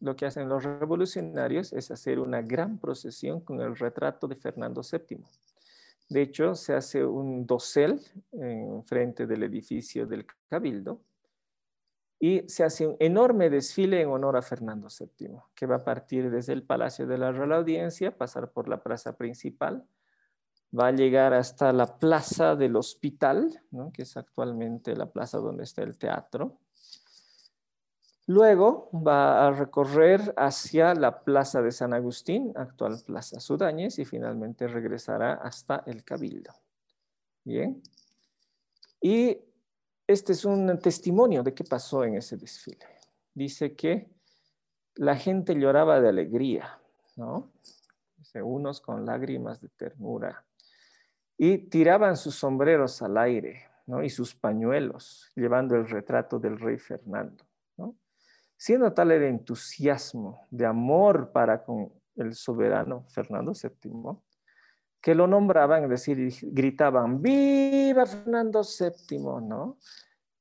[0.00, 4.82] lo que hacen los revolucionarios es hacer una gran procesión con el retrato de Fernando
[4.82, 5.24] VII.
[6.08, 8.00] De hecho, se hace un dosel
[8.32, 11.00] en frente del edificio del Cabildo
[12.20, 16.30] y se hace un enorme desfile en honor a Fernando VII, que va a partir
[16.30, 19.86] desde el Palacio de la Real Audiencia, pasar por la plaza principal,
[20.78, 25.82] va a llegar hasta la plaza del hospital, que es actualmente la plaza donde está
[25.82, 26.58] el teatro.
[28.26, 34.66] Luego va a recorrer hacia la plaza de San Agustín, actual plaza Sudáñez, y finalmente
[34.66, 36.52] regresará hasta el Cabildo.
[37.44, 37.82] Bien.
[39.00, 39.38] Y
[40.06, 42.86] este es un testimonio de qué pasó en ese desfile.
[43.34, 44.08] Dice que
[44.94, 46.78] la gente lloraba de alegría,
[47.16, 47.52] ¿no?
[48.42, 50.44] Unos con lágrimas de ternura,
[51.36, 54.02] y tiraban sus sombreros al aire ¿no?
[54.02, 57.44] y sus pañuelos, llevando el retrato del rey Fernando.
[58.56, 64.16] Siendo tal el entusiasmo de amor para con el soberano Fernando VII,
[65.00, 69.18] que lo nombraban, es decir, gritaban, ¡Viva Fernando VII!
[69.42, 69.78] ¿no?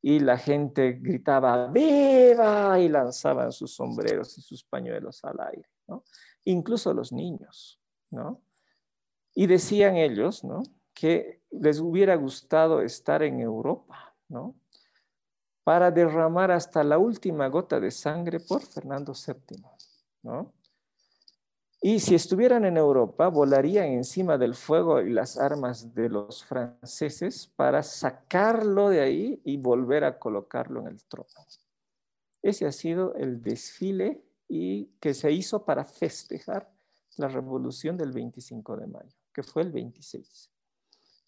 [0.01, 2.79] Y la gente gritaba, ¡Viva!
[2.79, 6.03] y lanzaban sus sombreros y sus pañuelos al aire, ¿no?
[6.45, 8.41] Incluso los niños, ¿no?
[9.33, 10.61] Y decían ellos, ¿no?
[10.93, 14.55] que les hubiera gustado estar en Europa, ¿no?
[15.63, 19.63] Para derramar hasta la última gota de sangre por Fernando VII,
[20.23, 20.53] ¿no?
[21.85, 27.51] Y si estuvieran en Europa, volarían encima del fuego y las armas de los franceses
[27.57, 31.27] para sacarlo de ahí y volver a colocarlo en el trono.
[32.41, 36.71] Ese ha sido el desfile y que se hizo para festejar
[37.17, 40.49] la revolución del 25 de mayo, que fue el 26.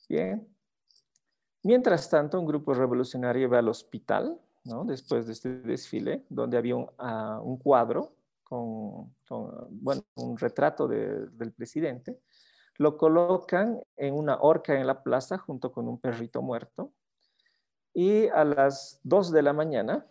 [0.07, 0.54] Bien.
[1.65, 4.85] Mientras tanto, un grupo revolucionario va al hospital, ¿no?
[4.85, 9.11] después de este desfile, donde había un, ah, cuadro con,
[9.71, 12.19] bueno, un retrato del presidente.
[12.77, 16.93] Lo colocan en una horca en la plaza junto con un perrito muerto.
[17.95, 20.05] Y a las 2 de la mañana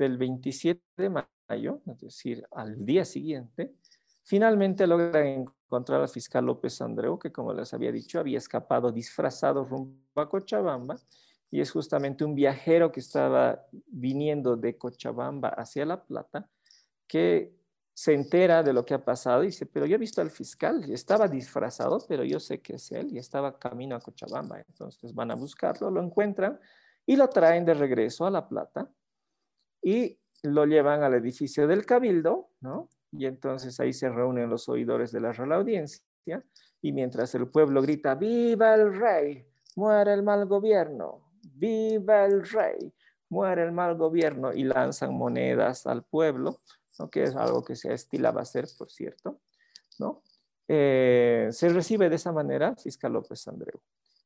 [0.00, 3.76] del 27 de mayo, es decir, al día siguiente,
[4.26, 9.64] finalmente logran encontrar al fiscal López Andreu, que como les había dicho, había escapado disfrazado
[9.64, 10.96] rumbo a Cochabamba,
[11.48, 16.50] y es justamente un viajero que estaba viniendo de Cochabamba hacia La Plata,
[17.06, 17.54] que
[17.94, 20.84] se entera de lo que ha pasado y dice, pero yo he visto al fiscal,
[20.90, 24.58] estaba disfrazado, pero yo sé que es él y estaba camino a Cochabamba.
[24.58, 26.58] Entonces van a buscarlo, lo encuentran
[27.06, 28.90] y lo traen de regreso a La Plata
[29.80, 32.88] y lo llevan al edificio del Cabildo, ¿no?
[33.12, 36.02] Y entonces ahí se reúnen los oidores de la Real Audiencia
[36.82, 39.46] y mientras el pueblo grita, ¡Viva el rey!
[39.76, 41.30] ¡Muere el mal gobierno!
[41.54, 42.92] ¡Viva el rey!
[43.28, 44.52] ¡Muere el mal gobierno!
[44.52, 46.60] Y lanzan monedas al pueblo,
[46.98, 47.10] ¿no?
[47.10, 49.40] que es algo que se estilaba hacer, por cierto,
[49.98, 50.22] ¿no?
[50.68, 53.80] Eh, se recibe de esa manera fiscal López Andreu.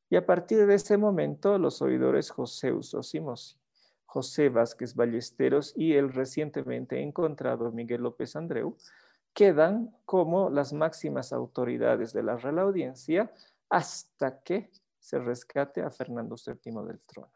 [0.09, 3.60] Y a partir de ese momento, los oidores José Usosimos
[4.11, 8.75] José Vázquez Ballesteros y el recientemente encontrado Miguel López Andreu,
[9.33, 13.31] quedan como las máximas autoridades de la Real Audiencia
[13.69, 14.69] hasta que
[14.99, 17.31] se rescate a Fernando VII del trono.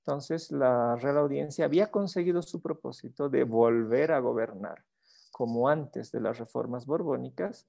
[0.00, 4.84] Entonces, la Real Audiencia había conseguido su propósito de volver a gobernar
[5.32, 7.66] como antes de las reformas borbónicas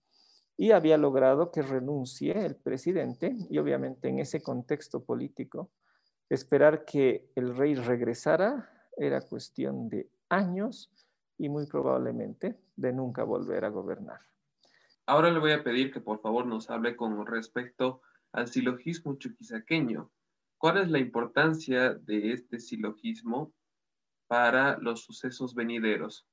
[0.57, 5.69] y había logrado que renuncie el presidente y obviamente en ese contexto político
[6.29, 10.91] Esperar que el rey regresara era cuestión de años
[11.38, 14.21] y muy probablemente de nunca volver a gobernar.
[15.05, 20.11] Ahora le voy a pedir que por favor nos hable con respecto al silogismo chuquisaqueño.
[20.57, 23.53] ¿Cuál es la importancia de este silogismo
[24.27, 26.27] para los sucesos venideros?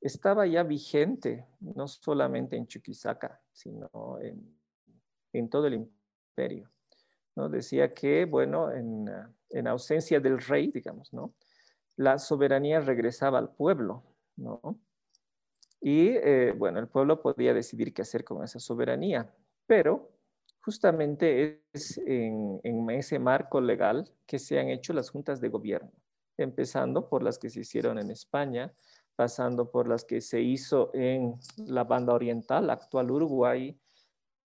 [0.00, 4.56] Estaba ya vigente, no solamente en Chuquisaca, sino en,
[5.32, 6.70] en todo el imperio.
[7.36, 7.48] ¿No?
[7.48, 9.08] Decía que, bueno, en,
[9.66, 11.34] ausencia del rey, digamos, ¿no?
[11.96, 14.02] La soberanía regresaba al pueblo,
[14.36, 14.78] ¿no?
[15.80, 19.32] Y, eh, bueno, el pueblo podía decidir qué hacer con esa soberanía,
[19.66, 20.10] pero
[20.60, 25.92] justamente es en ese marco legal que se han hecho las juntas de gobierno,
[26.36, 28.74] empezando por las que se hicieron en España,
[29.16, 33.78] pasando por las que se hizo en la banda oriental, actual Uruguay,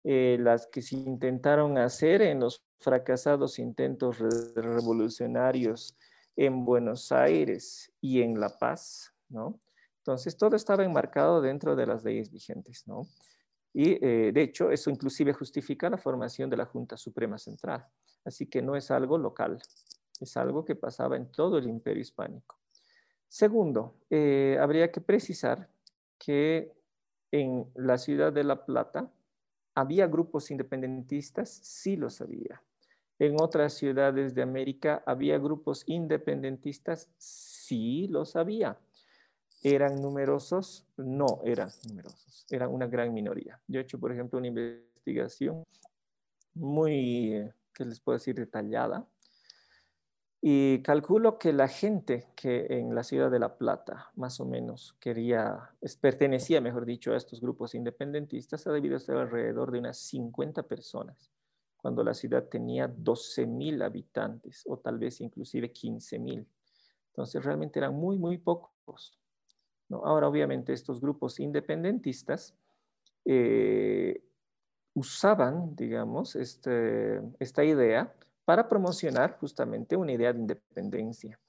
[0.04, 4.20] eh, las que se intentaron hacer en los fracasados intentos
[4.56, 5.98] revolucionarios
[6.36, 9.60] en Buenos Aires y en La Paz, ¿no?
[9.98, 13.08] Entonces, todo estaba enmarcado dentro de las leyes vigentes, ¿no?
[13.74, 17.86] Y, eh, de hecho, eso inclusive justifica la formación de la Junta Suprema Central.
[18.26, 19.60] Así que no es algo local,
[20.20, 22.58] es algo que pasaba en todo el imperio hispánico.
[23.28, 25.70] Segundo, eh, habría que precisar
[26.18, 26.74] que
[27.32, 29.12] en la ciudad de La Plata,
[29.80, 31.50] ¿Había grupos independentistas?
[31.50, 32.62] Sí los había.
[33.18, 37.10] En otras ciudades de América, ¿había grupos independentistas?
[37.18, 38.78] Sí los había.
[39.64, 40.86] ¿Eran numerosos?
[40.98, 42.46] No eran numerosos.
[42.50, 43.62] Eran una gran minoría.
[43.70, 45.64] Yo he hecho, por ejemplo, una investigación
[46.56, 49.08] muy, ¿qué les puedo decir?, detallada
[50.42, 54.96] y calculo que la gente que en la ciudad de La Plata, más o menos,
[55.00, 60.64] quería, pertenecía, mejor dicho, a estos grupos independentistas, ha debido ser alrededor de unas 50
[60.64, 61.30] personas,
[61.76, 66.48] cuando la ciudad tenía 12 mil habitantes, o tal vez inclusive 15 mil.
[67.08, 69.20] Entonces, realmente eran muy, muy pocos.
[69.90, 70.06] ¿no?
[70.06, 72.56] Ahora, obviamente, estos grupos independentistas
[73.26, 74.24] eh,
[74.94, 78.14] usaban, digamos, este, esta idea
[78.50, 81.40] para promocionar justamente una idea de independencia.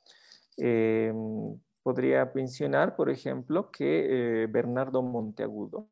[0.59, 5.89] Em, podría mencionar, por ejemplo, que eh, Bernardo Monteagudo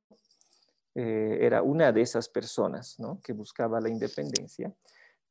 [0.94, 4.70] eh, era una de esas personas que buscaba la independencia,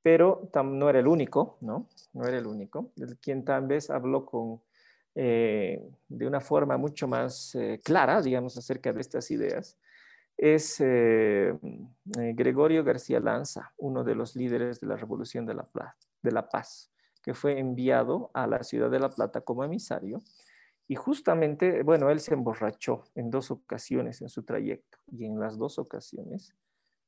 [0.01, 1.87] pero no era el único, ¿no?
[2.15, 4.59] Era el único, quien tal vez habló con,
[5.13, 9.77] eh, de una forma mucho más clara, digamos, acerca de estas ideas,
[10.37, 15.67] es eh, eh, Gregorio García Lanza, uno de los líderes de la Revolución de la,
[16.21, 16.91] de la Paz,
[17.23, 20.21] que fue enviado a la ciudad de La Plata como emisario.
[20.87, 25.57] Y justamente, bueno, él se emborrachó en dos ocasiones en su trayecto y en las
[25.57, 26.53] dos ocasiones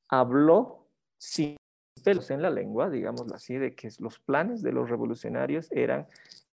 [0.10, 0.88] habló
[1.18, 1.56] sin
[2.04, 6.08] pelos en la lengua, digámoslo así, de que los planes de los revolucionarios eran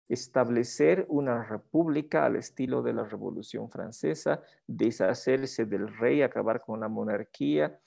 [0.09, 6.87] establecer una república al estilo de la Revolución Francesa, deshacerse del rey, acabar con la
[6.87, 7.79] monarquía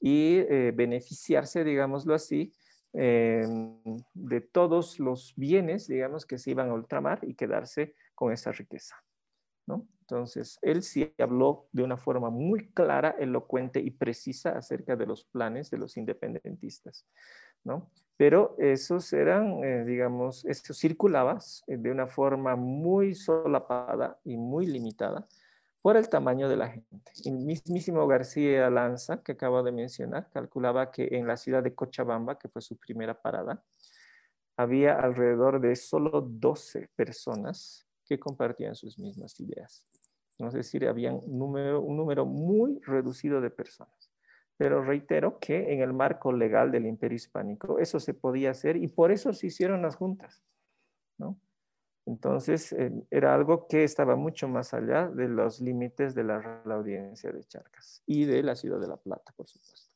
[0.00, 2.52] y eh, beneficiarse, digámoslo así,
[2.92, 3.78] em,
[4.14, 8.96] de todos los bienes, digamos, que se iban a ultramar y quedarse con esa riqueza.
[9.66, 9.86] ¿no?
[10.00, 15.24] Entonces, él sí habló de una forma muy clara, elocuente y precisa acerca de los
[15.24, 17.06] planes de los independentistas.
[17.64, 17.90] ¿no?
[18.22, 24.64] Pero esos eran, eh, digamos, eso circulaba eh, de una forma muy solapada y muy
[24.66, 25.26] limitada
[25.80, 27.10] por el tamaño de la gente.
[27.24, 32.38] El mismísimo García Lanza, que acabo de mencionar, calculaba que en la ciudad de Cochabamba,
[32.38, 33.64] que fue su primera parada,
[34.56, 39.84] había alrededor de solo 12 personas que compartían sus mismas ideas.
[40.38, 44.11] Es decir, había un número, un número muy reducido de personas.
[44.62, 48.86] Pero reitero que en el marco legal del imperio hispánico eso se podía hacer y
[48.86, 50.40] por eso se hicieron las juntas.
[51.18, 51.36] ¿no?
[52.06, 56.76] Entonces, eh, era algo que estaba mucho más allá de los límites de la, la,
[56.76, 59.90] audiencia de Charcas y de la ciudad de La Plata, por supuesto.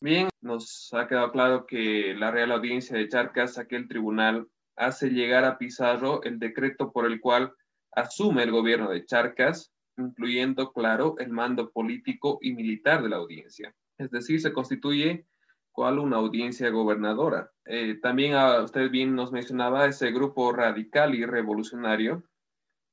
[0.00, 5.44] Bien, nos ha quedado claro que la Real Audiencia de Charcas, aquel tribunal, hace llegar
[5.44, 7.52] a Pizarro el decreto por el cual
[7.90, 13.74] asume el gobierno de Charcas, incluyendo, claro, el mando político y militar de la audiencia
[13.98, 15.26] es decir, se constituye
[15.72, 17.52] cual una audiencia gobernadora.
[17.66, 22.24] Eh, también a, usted bien nos mencionaba ese grupo radical y revolucionario,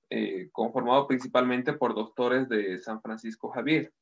[0.09, 3.93] eh, conformado principalmente por doctores de San Francisco Javier,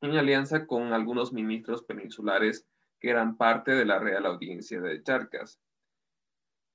[0.00, 2.66] en alianza con algunos ministros peninsulares
[3.00, 5.60] que eran parte de la Real Audiencia de Charcas.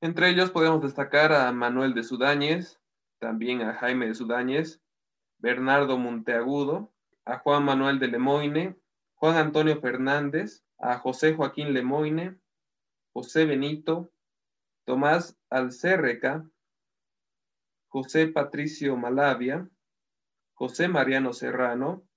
[0.02, 2.80] Entre ellos podemos destacar a Manuel de Sudáñez,
[3.20, 4.82] también a Jaime de Sudáñez,
[5.40, 6.94] Bernardo Monteagudo,
[7.26, 8.78] a Juan Manuel de Lemoine,
[9.20, 12.40] Juan Antonio Fernández, a José Joaquín Lemoine,
[13.14, 14.14] José Benito,
[14.86, 16.50] Tomás Alcérreca,
[17.90, 19.68] José Patricio Malavia,
[20.54, 22.08] José Mariano Serrano,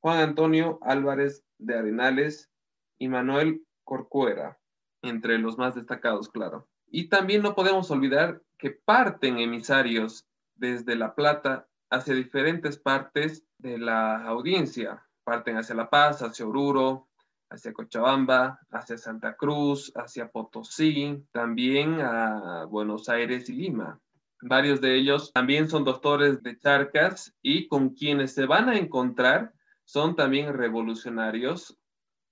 [0.00, 2.50] Juan Antonio Álvarez de Arenales
[2.98, 4.58] y Manuel Corcuera,
[5.02, 6.68] entre los más destacados, claro.
[6.88, 13.78] Y también no podemos olvidar que parten emisarios desde La Plata hacia diferentes partes de
[13.78, 17.06] la audiencia, parten hacia La Paz, hacia Oruro,
[17.50, 24.00] hacia Cochabamba, hacia Santa Cruz, hacia Potosí, también a Buenos Aires y Lima.
[24.42, 29.52] Varios de ellos también son doctores de Charcas y con quienes se van a encontrar
[29.84, 31.78] son también revolucionarios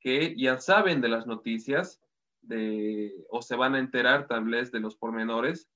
[0.01, 2.01] que ya saben de las noticias
[2.41, 5.69] de, o se van a enterar tal vez de los pormenores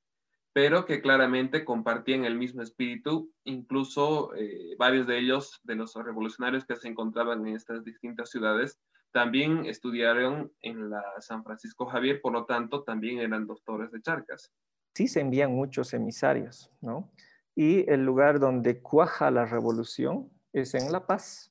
[0.52, 6.64] pero que claramente compartían el mismo espíritu, incluso eh, varios de ellos, de los revolucionarios
[6.64, 8.78] que se encontraban en estas distintas ciudades,
[9.12, 14.52] también estudiaron en la San Francisco Javier, por lo tanto, también eran doctores de Charcas.
[14.94, 17.10] Sí, se envían muchos emisarios, ¿no?
[17.54, 21.50] Y el lugar donde cuaja la revolución es en La Paz.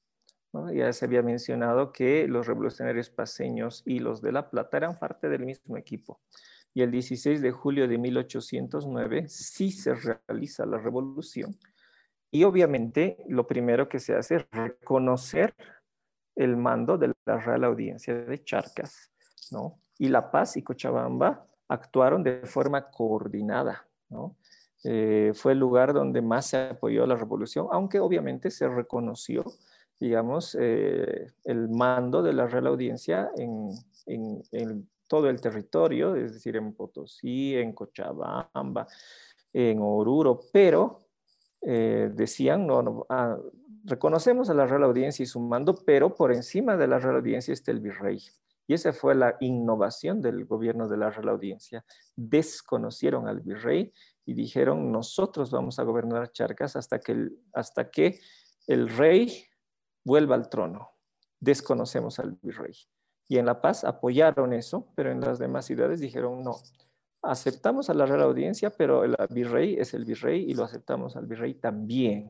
[0.74, 5.30] Ya se había mencionado que los revolucionarios paseños y los de La Plata eran parte
[5.30, 6.20] del mismo equipo
[6.74, 11.58] y el 16 de julio de 1809 sí se realiza la revolución.
[12.32, 15.54] Y obviamente lo primero que se hace es reconocer
[16.36, 19.12] el mando de la Real Audiencia de Charcas,
[19.52, 19.80] ¿no?
[19.98, 24.38] Y La Paz y Cochabamba actuaron de forma coordinada, ¿no?
[24.84, 29.44] Eh, fue el lugar donde más se apoyó la revolución, aunque obviamente se reconoció,
[30.00, 33.70] digamos, eh, el mando de la Real Audiencia en,
[34.08, 38.88] en, en, todo el territorio, es decir, en Potosí, en Cochabamba,
[39.52, 41.00] en Oruro, pero
[41.62, 43.38] eh, decían, no, ah,
[43.84, 47.52] reconocemos a la Real Audiencia y su mando, pero por encima de la Real Audiencia
[47.52, 48.24] está el virrey.
[48.68, 51.84] Y esa fue la innovación del gobierno de la Real Audiencia.
[52.16, 53.92] Desconocieron al virrey
[54.26, 58.22] y dijeron, nosotros vamos a gobernar Charcas hasta que hasta que
[58.66, 59.44] el rey
[60.06, 60.92] vuelva al trono.
[61.38, 62.76] Desconocemos al virrey
[63.32, 66.58] y en La Paz apoyaron eso, pero en las demás ciudades dijeron no.
[67.22, 71.28] Aceptamos a la Real Audiencia, pero el virrey es el virrey y lo aceptamos al
[71.28, 72.30] virrey también.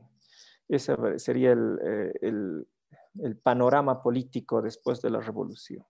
[0.68, 2.68] Ese sería eh, el,
[3.20, 5.84] el, panorama político después de la revolución.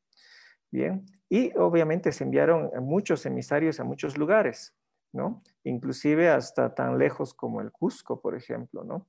[0.71, 4.75] Bien, y obviamente se enviaron muchos emisarios a muchos lugares,
[5.13, 5.43] ¿no?
[5.63, 9.09] Inclusive hasta tan lejos como el Cusco, por ejemplo, ¿no?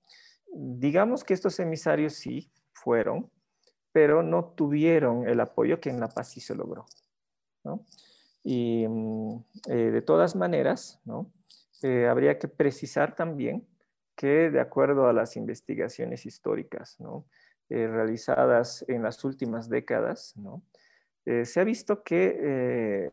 [0.53, 3.31] Digamos que estos emisarios sí fueron,
[3.93, 6.85] pero no tuvieron el apoyo que en La Paz sí se logró.
[8.43, 9.37] Y mm,
[9.69, 11.31] eh, de todas maneras, ¿no?
[11.83, 13.65] Eh, habría que precisar también
[14.15, 17.25] que de acuerdo a las investigaciones históricas ¿no?
[17.69, 20.63] Eh, realizadas en las últimas décadas, ¿no?
[21.25, 23.11] Se ha visto que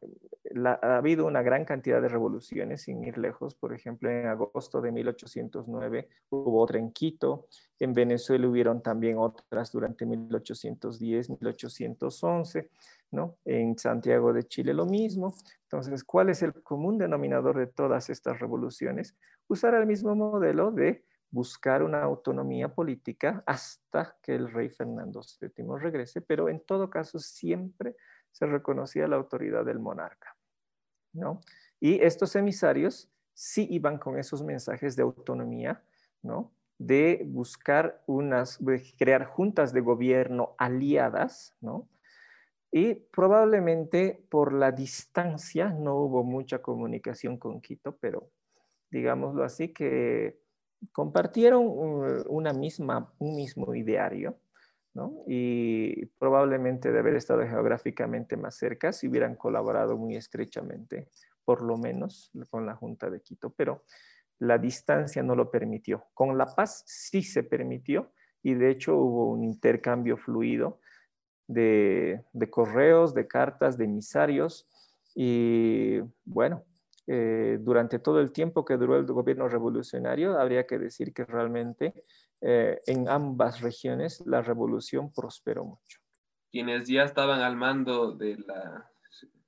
[0.65, 3.55] ha habido una gran cantidad de revoluciones sin ir lejos.
[3.55, 7.47] Por ejemplo, en agosto de 1809 hubo otra en Quito.
[7.79, 12.71] En Venezuela hubieron también otras durante 1810, 1811.
[13.11, 13.37] ¿no?
[13.45, 15.35] En Santiago de Chile lo mismo.
[15.65, 19.17] Entonces, ¿cuál es el común denominador de todas estas revoluciones?
[19.49, 25.79] Usar el mismo modelo de buscar una autonomía política hasta que el rey Fernando VII
[25.79, 27.97] regrese, pero en todo caso siempre
[28.31, 30.37] se reconocía la autoridad del monarca.
[31.13, 31.41] ¿no?
[31.81, 35.83] Y estos emisarios sí iban con esos mensajes de autonomía,
[36.23, 36.53] ¿no?
[36.79, 41.91] de buscar unas, de crear juntas de gobierno aliadas, ¿no?
[42.73, 48.31] Y probablemente por la distancia no hubo mucha comunicación con Quito, pero
[48.91, 50.40] digámoslo así, que
[50.93, 54.39] compartieron uh, una misma, un mismo ideario.
[55.27, 61.09] Y probablemente de haber estado geográficamente más cerca, si hubieran colaborado muy estrechamente,
[61.45, 63.85] por lo menos con la Junta de Quito, pero
[64.41, 66.07] la distancia no lo permitió.
[66.13, 68.13] Con La Paz sí se permitió
[68.43, 70.81] y de hecho hubo un intercambio fluido
[71.47, 74.69] de, de correos, de cartas, de emisarios
[75.15, 76.65] y bueno,
[77.07, 82.05] eh, durante todo el tiempo que duró el gobierno revolucionario, habría que decir que realmente
[82.41, 86.01] eh, en ambas regiones la revolución prosperó mucho.
[86.53, 88.91] Quienes ya estaban al mando de la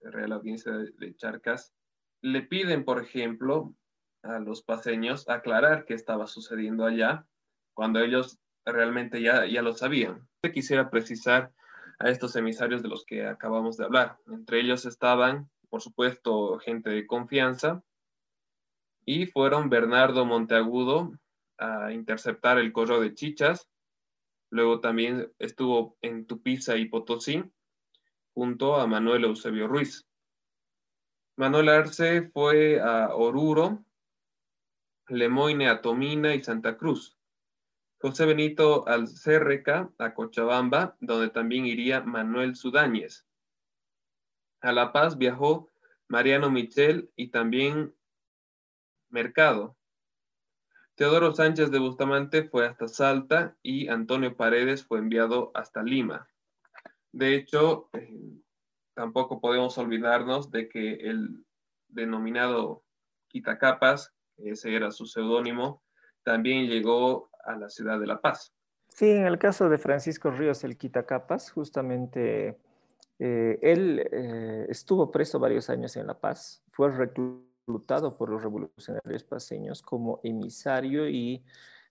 [0.02, 1.72] Real Audiencia de Charcas
[2.20, 3.74] le piden, por ejemplo,
[4.22, 7.26] a los paseños aclarar qué estaba sucediendo allá,
[7.74, 10.28] cuando ellos realmente ya, ya lo sabían.
[10.54, 11.52] Quisiera precisar
[11.98, 14.18] a estos emisarios de los que acabamos de hablar.
[14.26, 17.82] Entre ellos estaban por supuesto, gente de confianza,
[19.06, 21.18] y fueron Bernardo Monteagudo
[21.56, 23.70] a interceptar el correo de Chichas,
[24.50, 27.42] luego también estuvo en Tupiza y Potosí,
[28.34, 30.06] junto a Manuel Eusebio Ruiz.
[31.38, 33.82] Manuel Arce fue a Oruro,
[35.08, 37.16] Lemoine a Tomina y Santa Cruz.
[37.98, 43.26] José Benito Alcérreca a Cochabamba, donde también iría Manuel Sudáñez.
[44.62, 45.70] A La Paz viajó
[46.08, 47.94] Mariano Michel y también
[49.08, 49.76] Mercado.
[50.94, 56.28] Teodoro Sánchez de Bustamante fue hasta Salta y Antonio Paredes fue enviado hasta Lima.
[57.10, 58.40] De hecho, eh,
[58.94, 61.44] tampoco podemos olvidarnos de que el
[61.88, 62.84] denominado
[63.28, 65.82] Quitacapas, ese era su seudónimo,
[66.22, 68.54] también llegó a la ciudad de La Paz.
[68.88, 72.60] Sí, en el caso de Francisco Ríos, el Quitacapas, justamente
[73.18, 79.24] eh, él eh, estuvo preso varios años en La Paz, fue reclutado por los revolucionarios
[79.24, 81.44] paseños como emisario y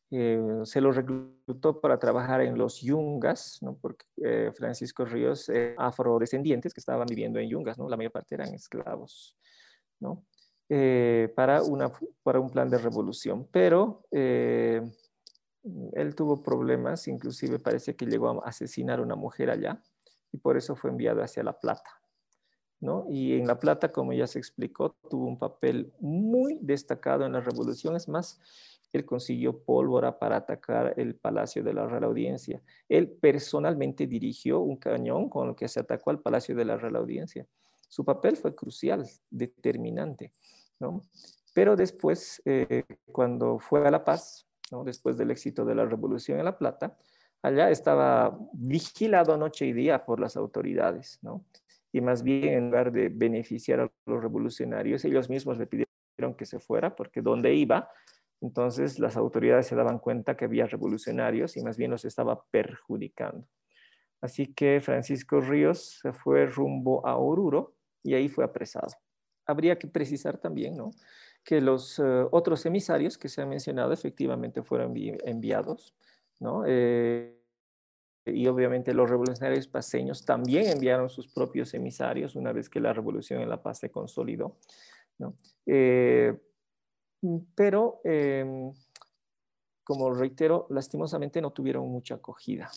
[0.09, 3.77] eh, se lo reclutó para trabajar en los yungas, ¿no?
[3.79, 4.05] porque
[4.57, 7.87] Francisco Ríos, afrodescendientes que estaban viviendo en yungas, ¿no?
[7.87, 9.37] la mayor parte eran esclavos,
[10.01, 10.25] ¿no?
[11.35, 11.91] para, una,
[12.23, 13.47] para un plan de revolución.
[13.51, 14.91] Pero él
[16.15, 19.81] tuvo problemas, inclusive parece que llegó a asesinar a una mujer allá
[20.31, 22.01] y por eso fue enviado hacia La Plata.
[22.79, 23.05] ¿no?
[23.09, 27.41] Y en La Plata, como ya se explicó, tuvo un papel muy destacado en la
[27.41, 27.95] revolución.
[27.95, 28.39] Es más,
[28.91, 32.61] él consiguió pólvora para atacar el Palacio de la Real Audiencia.
[32.89, 36.95] Él personalmente dirigió un cañón con el que se atacó al Palacio de la Real
[36.95, 37.47] Audiencia.
[37.87, 40.31] Su papel fue crucial, determinante.
[40.79, 41.03] ¿no?
[41.53, 44.83] Pero después, eh, cuando fue a La Paz, ¿no?
[44.83, 46.97] después del éxito de la revolución en La Plata,
[47.41, 51.45] allá estaba vigilado noche y día por las autoridades, ¿no?
[51.91, 56.45] Y más bien, en lugar de beneficiar a los revolucionarios, ellos mismos le pidieron que
[56.45, 57.89] se fuera, porque donde iba,
[58.39, 63.45] entonces las autoridades se daban cuenta que había revolucionarios y más bien los estaba perjudicando.
[64.21, 68.93] Así que Francisco Ríos se fue rumbo a Oruro y ahí fue apresado.
[69.45, 70.91] Habría que precisar también, ¿no?
[71.43, 75.95] que los eh, otros emisarios que se han mencionado efectivamente fueron enviados
[76.65, 77.37] eh,
[78.25, 83.41] y obviamente los revolucionarios paseños también enviaron sus propios emisarios una vez que la revolución
[83.41, 84.57] en La Paz se consolidó.
[85.65, 86.35] Eh,
[87.55, 88.73] pero, em,
[89.83, 92.71] como reitero, lastimosamente no tuvieron mucha acogida.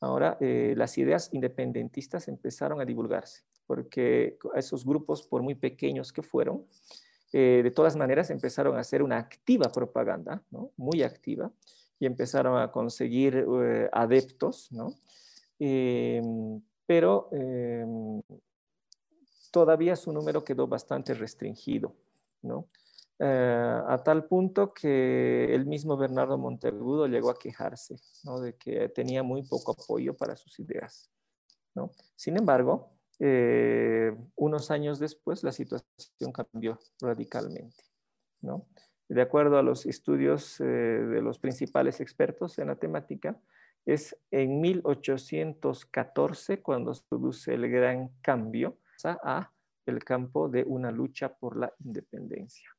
[0.00, 6.22] Ahora, eh, las ideas independentistas empezaron a divulgarse, porque esos grupos, por muy pequeños que
[6.22, 6.66] fueron,
[7.32, 10.42] de todas maneras empezaron a hacer una activa propaganda,
[10.76, 11.50] muy activa,
[12.02, 14.98] y empezaron a conseguir eh, adeptos, ¿no?
[15.60, 18.20] Em, pero em,
[19.52, 21.94] todavía su número quedó bastante restringido,
[22.42, 22.66] ¿no?
[23.20, 27.94] Eh, a tal punto que el mismo Bernardo Monteagudo llegó a quejarse
[28.24, 28.40] ¿no?
[28.40, 31.08] de que tenía muy poco apoyo para sus ideas.
[31.76, 31.92] ¿no?
[32.16, 32.90] Sin embargo,
[33.20, 37.84] eh, unos años después la situación cambió radicalmente.
[38.40, 38.66] ¿no?
[39.12, 43.38] De acuerdo a los estudios eh, de los principales expertos en la temática,
[43.84, 49.52] es en 1814 cuando se produce el gran cambio a
[49.84, 52.70] el campo de una lucha por la independencia.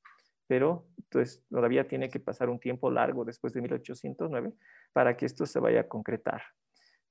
[0.48, 4.54] Pero entonces todavía tiene que pasar un tiempo largo después de 1809
[4.92, 6.42] para que esto se vaya a concretar.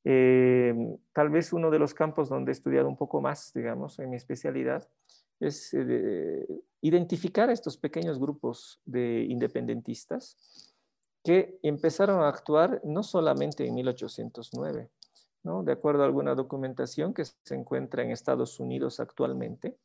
[0.02, 0.74] Eh,
[1.12, 4.16] tal vez uno de los campos donde he estudiado un poco más, digamos, en mi
[4.16, 4.88] especialidad,
[5.42, 6.46] es eh,
[6.80, 10.36] identificar a estos pequeños grupos de independentistas
[11.24, 14.90] que empezaron a actuar no solamente en 1809,
[15.42, 15.62] ¿no?
[15.62, 19.76] de acuerdo a alguna documentación que se encuentra en Estados Unidos actualmente,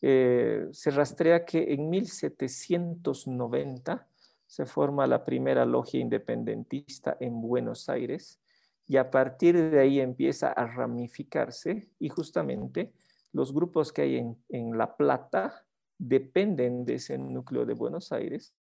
[0.00, 4.08] eh, se rastrea que en 1790
[4.46, 8.40] se forma la primera logia independentista en Buenos Aires
[8.88, 12.92] y a partir de ahí empieza a ramificarse y justamente
[13.32, 14.16] los grupos que hay
[14.48, 15.66] en, La Plata
[15.98, 18.54] dependen de ese núcleo de Buenos Aires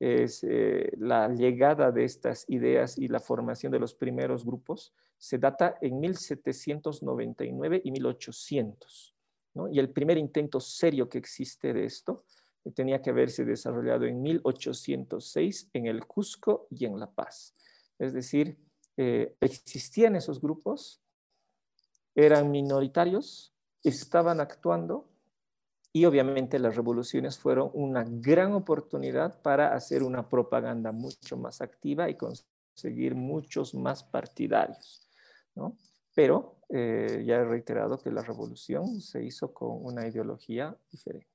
[0.00, 5.38] es eh, la llegada de estas ideas y la formación de los primeros grupos se
[5.38, 9.14] data en 1799 y 1800.
[9.72, 12.24] Y el primer intento serio que existe de esto
[12.64, 17.54] eh, tenía que haberse desarrollado en 1806 en el Cusco y en La Paz.
[17.98, 18.56] Es decir,
[18.96, 21.02] eh, existían esos grupos,
[22.24, 23.54] eran minoritarios,
[23.84, 25.08] estaban actuando,
[25.92, 32.10] y obviamente las revoluciones fueron una gran oportunidad para hacer una propaganda mucho más activa
[32.10, 35.08] y conseguir muchos más partidarios.
[35.54, 35.76] ¿no?
[36.14, 41.28] Pero eh, ya he reiterado que la revolución se hizo con una ideología diferente.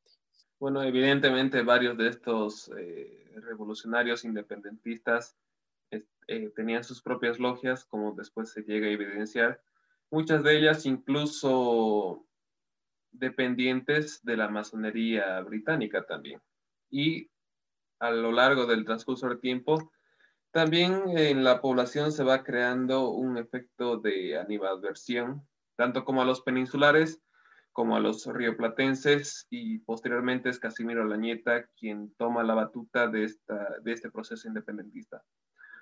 [0.59, 5.37] Bueno, evidentemente varios de estos eh, revolucionarios independentistas
[6.27, 9.61] eh, tenían sus propias logias, como después se llega a evidenciar.
[10.13, 12.23] Muchas de ellas incluso
[13.11, 16.39] dependientes de la masonería británica también.
[16.91, 17.31] Y
[17.97, 19.91] a lo largo del transcurso del tiempo,
[20.51, 25.47] también en la población se va creando un efecto de animadversión,
[25.77, 27.19] tanto como a los peninsulares
[27.71, 33.79] como a los rioplatenses y posteriormente es Casimiro Lañeta quien toma la batuta de, esta,
[33.81, 35.23] de este proceso independentista.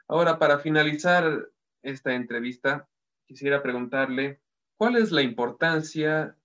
[0.08, 1.50] Ahora, para finalizar
[1.82, 2.88] esta entrevista,
[3.32, 4.42] quisiera preguntarle,
[4.78, 6.36] ¿cuál es la importancia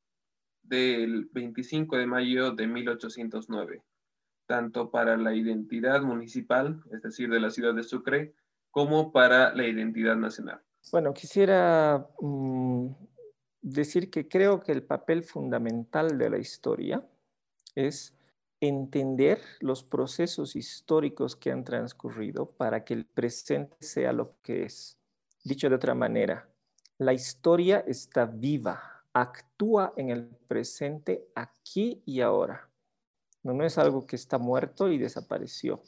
[0.69, 3.83] del 25 de mayo de 1809,
[4.47, 8.35] tanto para la identidad municipal, es decir, de la ciudad de Sucre,
[8.71, 10.61] como para la identidad nacional.
[10.93, 12.89] Bueno, quisiera mm,
[13.63, 17.05] decir que creo que el papel fundamental de la historia
[17.75, 18.15] es
[18.61, 24.99] entender los procesos históricos que han transcurrido para que el presente sea lo que es.
[25.45, 26.49] Dicho de otra manera,
[26.99, 32.69] la historia está viva, actúa en el presente aquí y ahora.
[33.43, 35.81] No, es algo que está muerto y desapareció.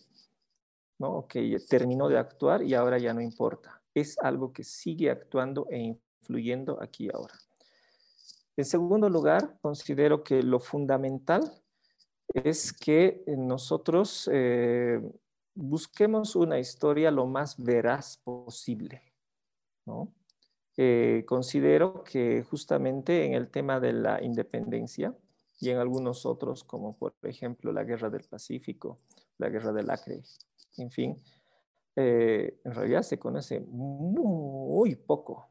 [0.98, 1.26] ¿no?
[1.26, 3.82] Que terminó de actuar y ahora ya no importa.
[3.94, 7.34] Es algo que sigue actuando e influyendo aquí y ahora.
[8.56, 11.52] En segundo lugar, considero que lo fundamental
[12.34, 15.00] es que nosotros eh,
[15.54, 19.02] busquemos una historia lo más veraz posible.
[19.86, 20.12] ¿no?
[20.81, 25.12] Eh, considero que justamente en el tema de la independencia
[25.59, 29.01] y en algunos otros, como por ejemplo la Guerra del Pacífico,
[29.39, 30.22] la Guerra del Acre,
[30.76, 31.16] en fin,
[31.97, 35.49] eh, en realidad se conoce muy poco,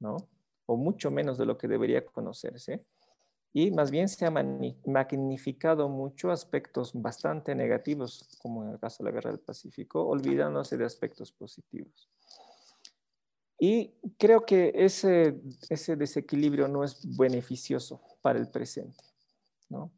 [0.00, 0.18] ¿no?
[0.66, 2.84] O mucho menos de lo que debería conocerse.
[3.54, 9.08] Y más bien se ha magnificado mucho aspectos bastante negativos, como en el caso de
[9.08, 12.10] la Guerra del Pacífico, olvidándose de aspectos positivos.
[13.58, 19.02] Y creo que ese, ese desequilibrio no es beneficioso para el presente.
[19.68, 19.90] ¿no?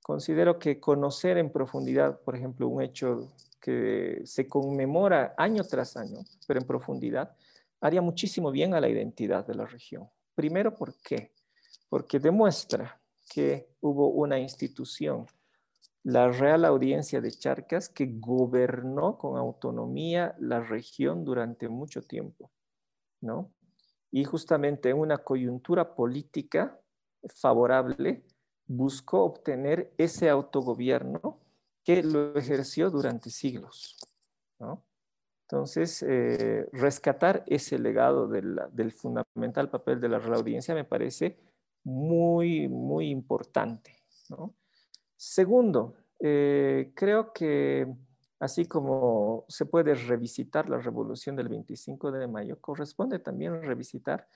[0.00, 6.20] Considero que conocer en profundidad, por ejemplo, un hecho que se conmemora año tras año,
[6.46, 7.36] pero en profundidad,
[7.80, 10.08] haría muchísimo bien a la identidad de la región.
[10.34, 11.32] Primero, ¿por qué?
[11.88, 15.26] Porque demuestra que hubo una institución,
[16.04, 22.50] la Real Audiencia de Charcas, que gobernó con autonomía la región durante mucho tiempo
[24.10, 26.80] Y justamente en una coyuntura política
[27.28, 28.24] favorable
[28.66, 31.40] buscó obtener ese autogobierno
[31.84, 33.96] que lo ejerció durante siglos.
[35.42, 41.38] Entonces, eh, rescatar ese legado del, fundamental papel de la audiencia me parece
[41.82, 43.96] muy, muy importante.
[45.16, 47.92] Segundo, eh, creo que
[48.40, 54.26] así como se puede revisitar la revolución del 25 de mayo, corresponde también revisitar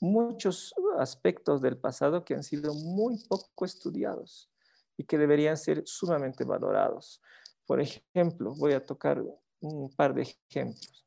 [0.00, 4.50] muchos aspectos del pasado que han sido muy poco estudiados
[4.96, 7.22] y que deberían ser sumamente valorados.
[7.64, 9.22] Por ejemplo, voy a tocar
[9.60, 11.06] un par de ejemplos.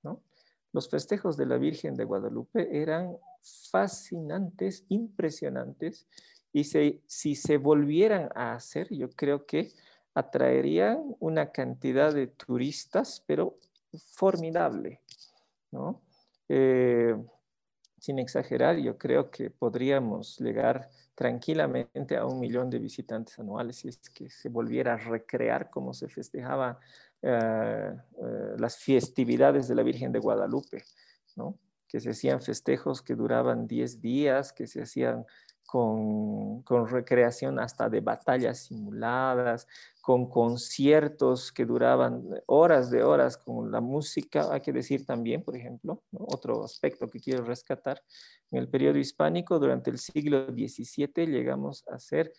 [0.72, 3.18] Los festejos de la Virgen de Guadalupe eran
[3.70, 6.08] fascinantes, impresionantes,
[6.54, 9.74] y si se volvieran a hacer, yo creo que
[10.16, 13.58] atraerían una cantidad de turistas, pero
[14.14, 15.02] formidable.
[16.48, 17.16] Eh,
[18.00, 23.90] sin exagerar, yo creo que podríamos llegar tranquilamente a un millón de visitantes anuales si
[23.90, 26.80] es que se volviera a recrear como se festejaba
[27.22, 30.84] eh, eh, las festividades de la Virgen de Guadalupe,
[31.88, 35.26] que se hacían festejos que duraban 10 días, que se hacían
[35.76, 39.68] con, recreación hasta de batallas simuladas,
[40.00, 45.58] con conciertos que duraban horas de horas, con la música, hay que decir también, por
[45.58, 48.02] ejemplo, otro aspecto que quiero rescatar,
[48.52, 52.32] en el periodo hispánico, durante el siglo XVII, llegamos a ser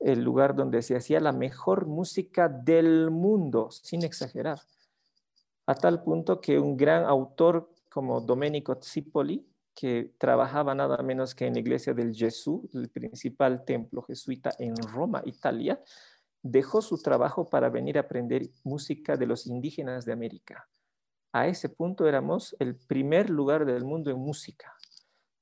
[0.00, 4.58] el lugar donde se hacía la mejor música del mundo, sin exagerar,
[5.66, 11.46] a tal punto que un gran autor como Domenico Zipoli, que trabajaba nada menos que
[11.46, 15.80] en la iglesia del Gesù, el principal templo jesuita en Roma, Italia,
[16.42, 20.68] dejó su trabajo para venir a aprender música de los indígenas de América.
[21.32, 24.74] A ese punto éramos el primer lugar del mundo en música,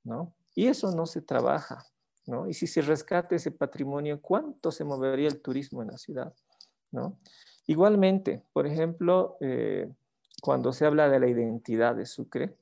[0.05, 0.35] ¿no?
[0.55, 1.87] Y eso no se trabaja,
[2.26, 2.49] ¿no?
[2.49, 6.35] Y si se rescata ese patrimonio, ¿cuánto se movería el turismo en la ciudad,
[6.91, 7.18] ¿no?
[7.66, 9.91] Igualmente, por ejemplo, eh,
[10.43, 12.57] cuando se habla de la identidad de Sucre,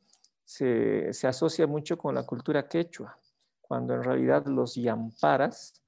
[0.47, 3.19] se, asocia mucho con la cultura quechua,
[3.61, 5.83] cuando en realidad los yamparas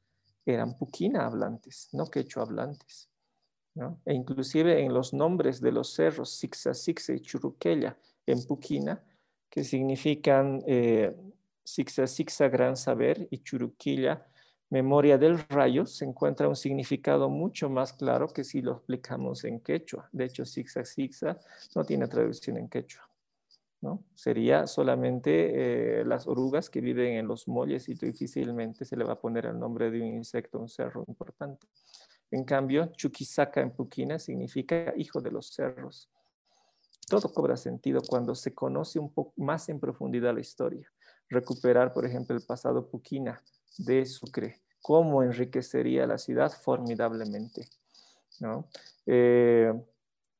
[0.45, 3.09] eran puquina hablantes, no quechua hablantes.
[4.05, 7.97] E inclusive en los nombres de los cerros, Sixa, Sixa y Churuquella,
[8.27, 9.01] en puquina,
[9.49, 11.15] que significan eh,
[11.63, 14.27] Sixa, gran saber, y Churuquilla,
[14.71, 19.61] memoria del rayo, se encuentra un significado mucho más claro que si lo explicamos en
[19.61, 20.09] quechua.
[20.11, 21.39] De hecho, Sixa, Sixa
[21.77, 23.08] no tiene traducción en quechua.
[24.14, 29.12] Sería solamente eh, las orugas que viven en los molles y difícilmente se le va
[29.12, 31.68] a poner el nombre de un insecto, un cerro importante.
[32.31, 36.11] En cambio, Chuquisaca en Puquina significa hijo de los cerros.
[37.09, 40.93] Todo cobra sentido cuando se conoce un poco más en profundidad la historia.
[41.29, 43.43] Recuperar, por ejemplo, el pasado Puquina
[43.79, 47.68] de Sucre, cómo enriquecería la ciudad formidablemente.
[48.41, 48.68] ¿no?
[49.07, 49.72] Eh,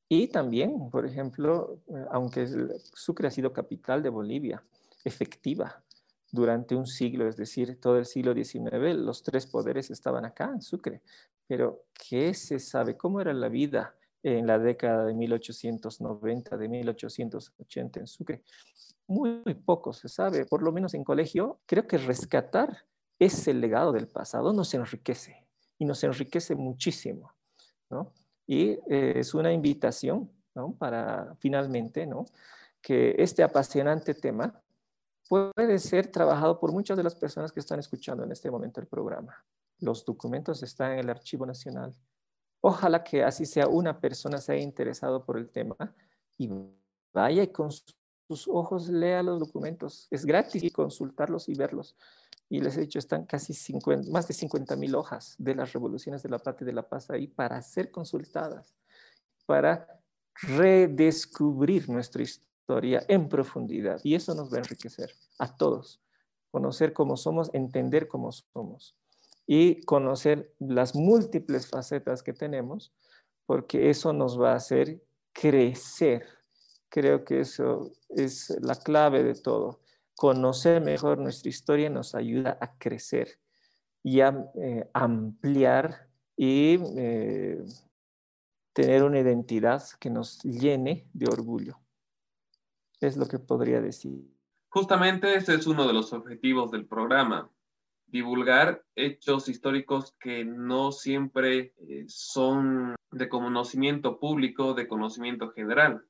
[0.09, 2.49] y también, por ejemplo, eh, aunque
[2.95, 4.63] Sucre ha sido capital de Bolivia,
[5.05, 5.83] efectiva
[6.31, 10.63] durante un siglo, es decir, todo el siglo XIX, los tres poderes estaban acá en
[10.63, 11.03] Sucre.
[11.47, 12.97] Pero, ¿qué se sabe?
[12.97, 18.43] ¿Cómo era la vida en la década de 1890, de 1880 en Sucre?
[19.07, 21.61] Muy, muy poco se sabe, por lo menos en colegio.
[21.67, 22.85] Creo que rescatar
[23.19, 25.47] ese legado del pasado nos enriquece
[25.79, 27.33] y nos enriquece muchísimo,
[27.89, 28.13] ¿no?
[28.49, 30.73] Y eh, es una invitación ¿no?
[30.73, 32.25] para finalmente ¿no?
[32.81, 34.61] que este apasionante tema
[35.29, 38.87] puede ser trabajado por muchas de las personas que están escuchando en este momento el
[38.87, 39.45] programa.
[39.81, 41.95] Los documentos están en el Archivo Nacional.
[42.63, 45.77] Ojalá que así sea una persona se haya interesado por el tema
[46.39, 46.51] y
[47.13, 50.09] vaya y con sus ojos lea los documentos.
[50.11, 51.95] Es gratis consultarlos y verlos
[52.51, 56.23] y les he dicho, están casi 50, más de 50 mil hojas de las revoluciones
[56.23, 58.75] de la plata de la paz ahí para ser consultadas,
[59.45, 60.01] para
[60.43, 64.01] redescubrir nuestra historia en profundidad.
[64.03, 66.01] Y eso nos va a enriquecer a todos.
[66.51, 68.97] Conocer cómo somos, entender cómo somos
[69.47, 72.93] y conocer las múltiples facetas que tenemos,
[73.47, 76.27] porque eso nos va a hacer crecer.
[76.91, 79.81] Creo que eso es la clave de todo
[80.19, 83.39] conocer mejor nuestra historia nos ayuda a crecer
[84.03, 87.65] y a eh, ampliar y eh,
[88.73, 91.79] tener una identidad que nos llene de orgullo.
[93.01, 94.29] Es lo que podría decir.
[94.71, 97.49] Justamente ese es uno de los objetivos del programa,
[98.09, 106.05] divulgar hechos históricos que no siempre eh, son de conocimiento público, de conocimiento general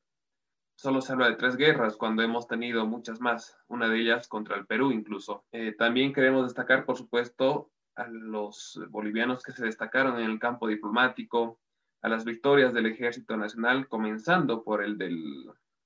[0.78, 4.56] solo se habla de tres guerras cuando hemos tenido muchas más, una de ellas contra
[4.56, 5.44] el Perú incluso.
[5.50, 10.68] Eh, también queremos destacar, por supuesto, a los bolivianos que se destacaron en el campo
[10.68, 11.58] diplomático,
[12.00, 15.10] a las victorias del Ejército Nacional, comenzando por el de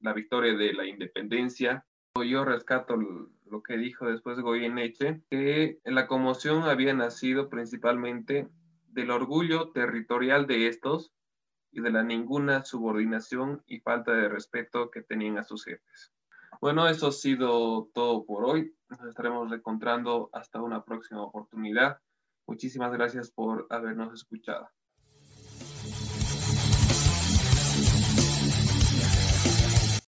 [0.01, 1.87] la victoria de la independencia.
[2.15, 8.47] Yo rescato lo que dijo después Goyeneche, que la conmoción había nacido principalmente
[8.89, 11.15] del orgullo territorial de estos
[11.73, 16.13] y de la ninguna subordinación y falta de respeto que tenían a sus jefes.
[16.61, 18.75] Bueno, eso ha sido todo por hoy.
[18.89, 21.99] Nos estaremos reencontrando hasta una próxima oportunidad.
[22.47, 24.69] Muchísimas gracias por habernos escuchado.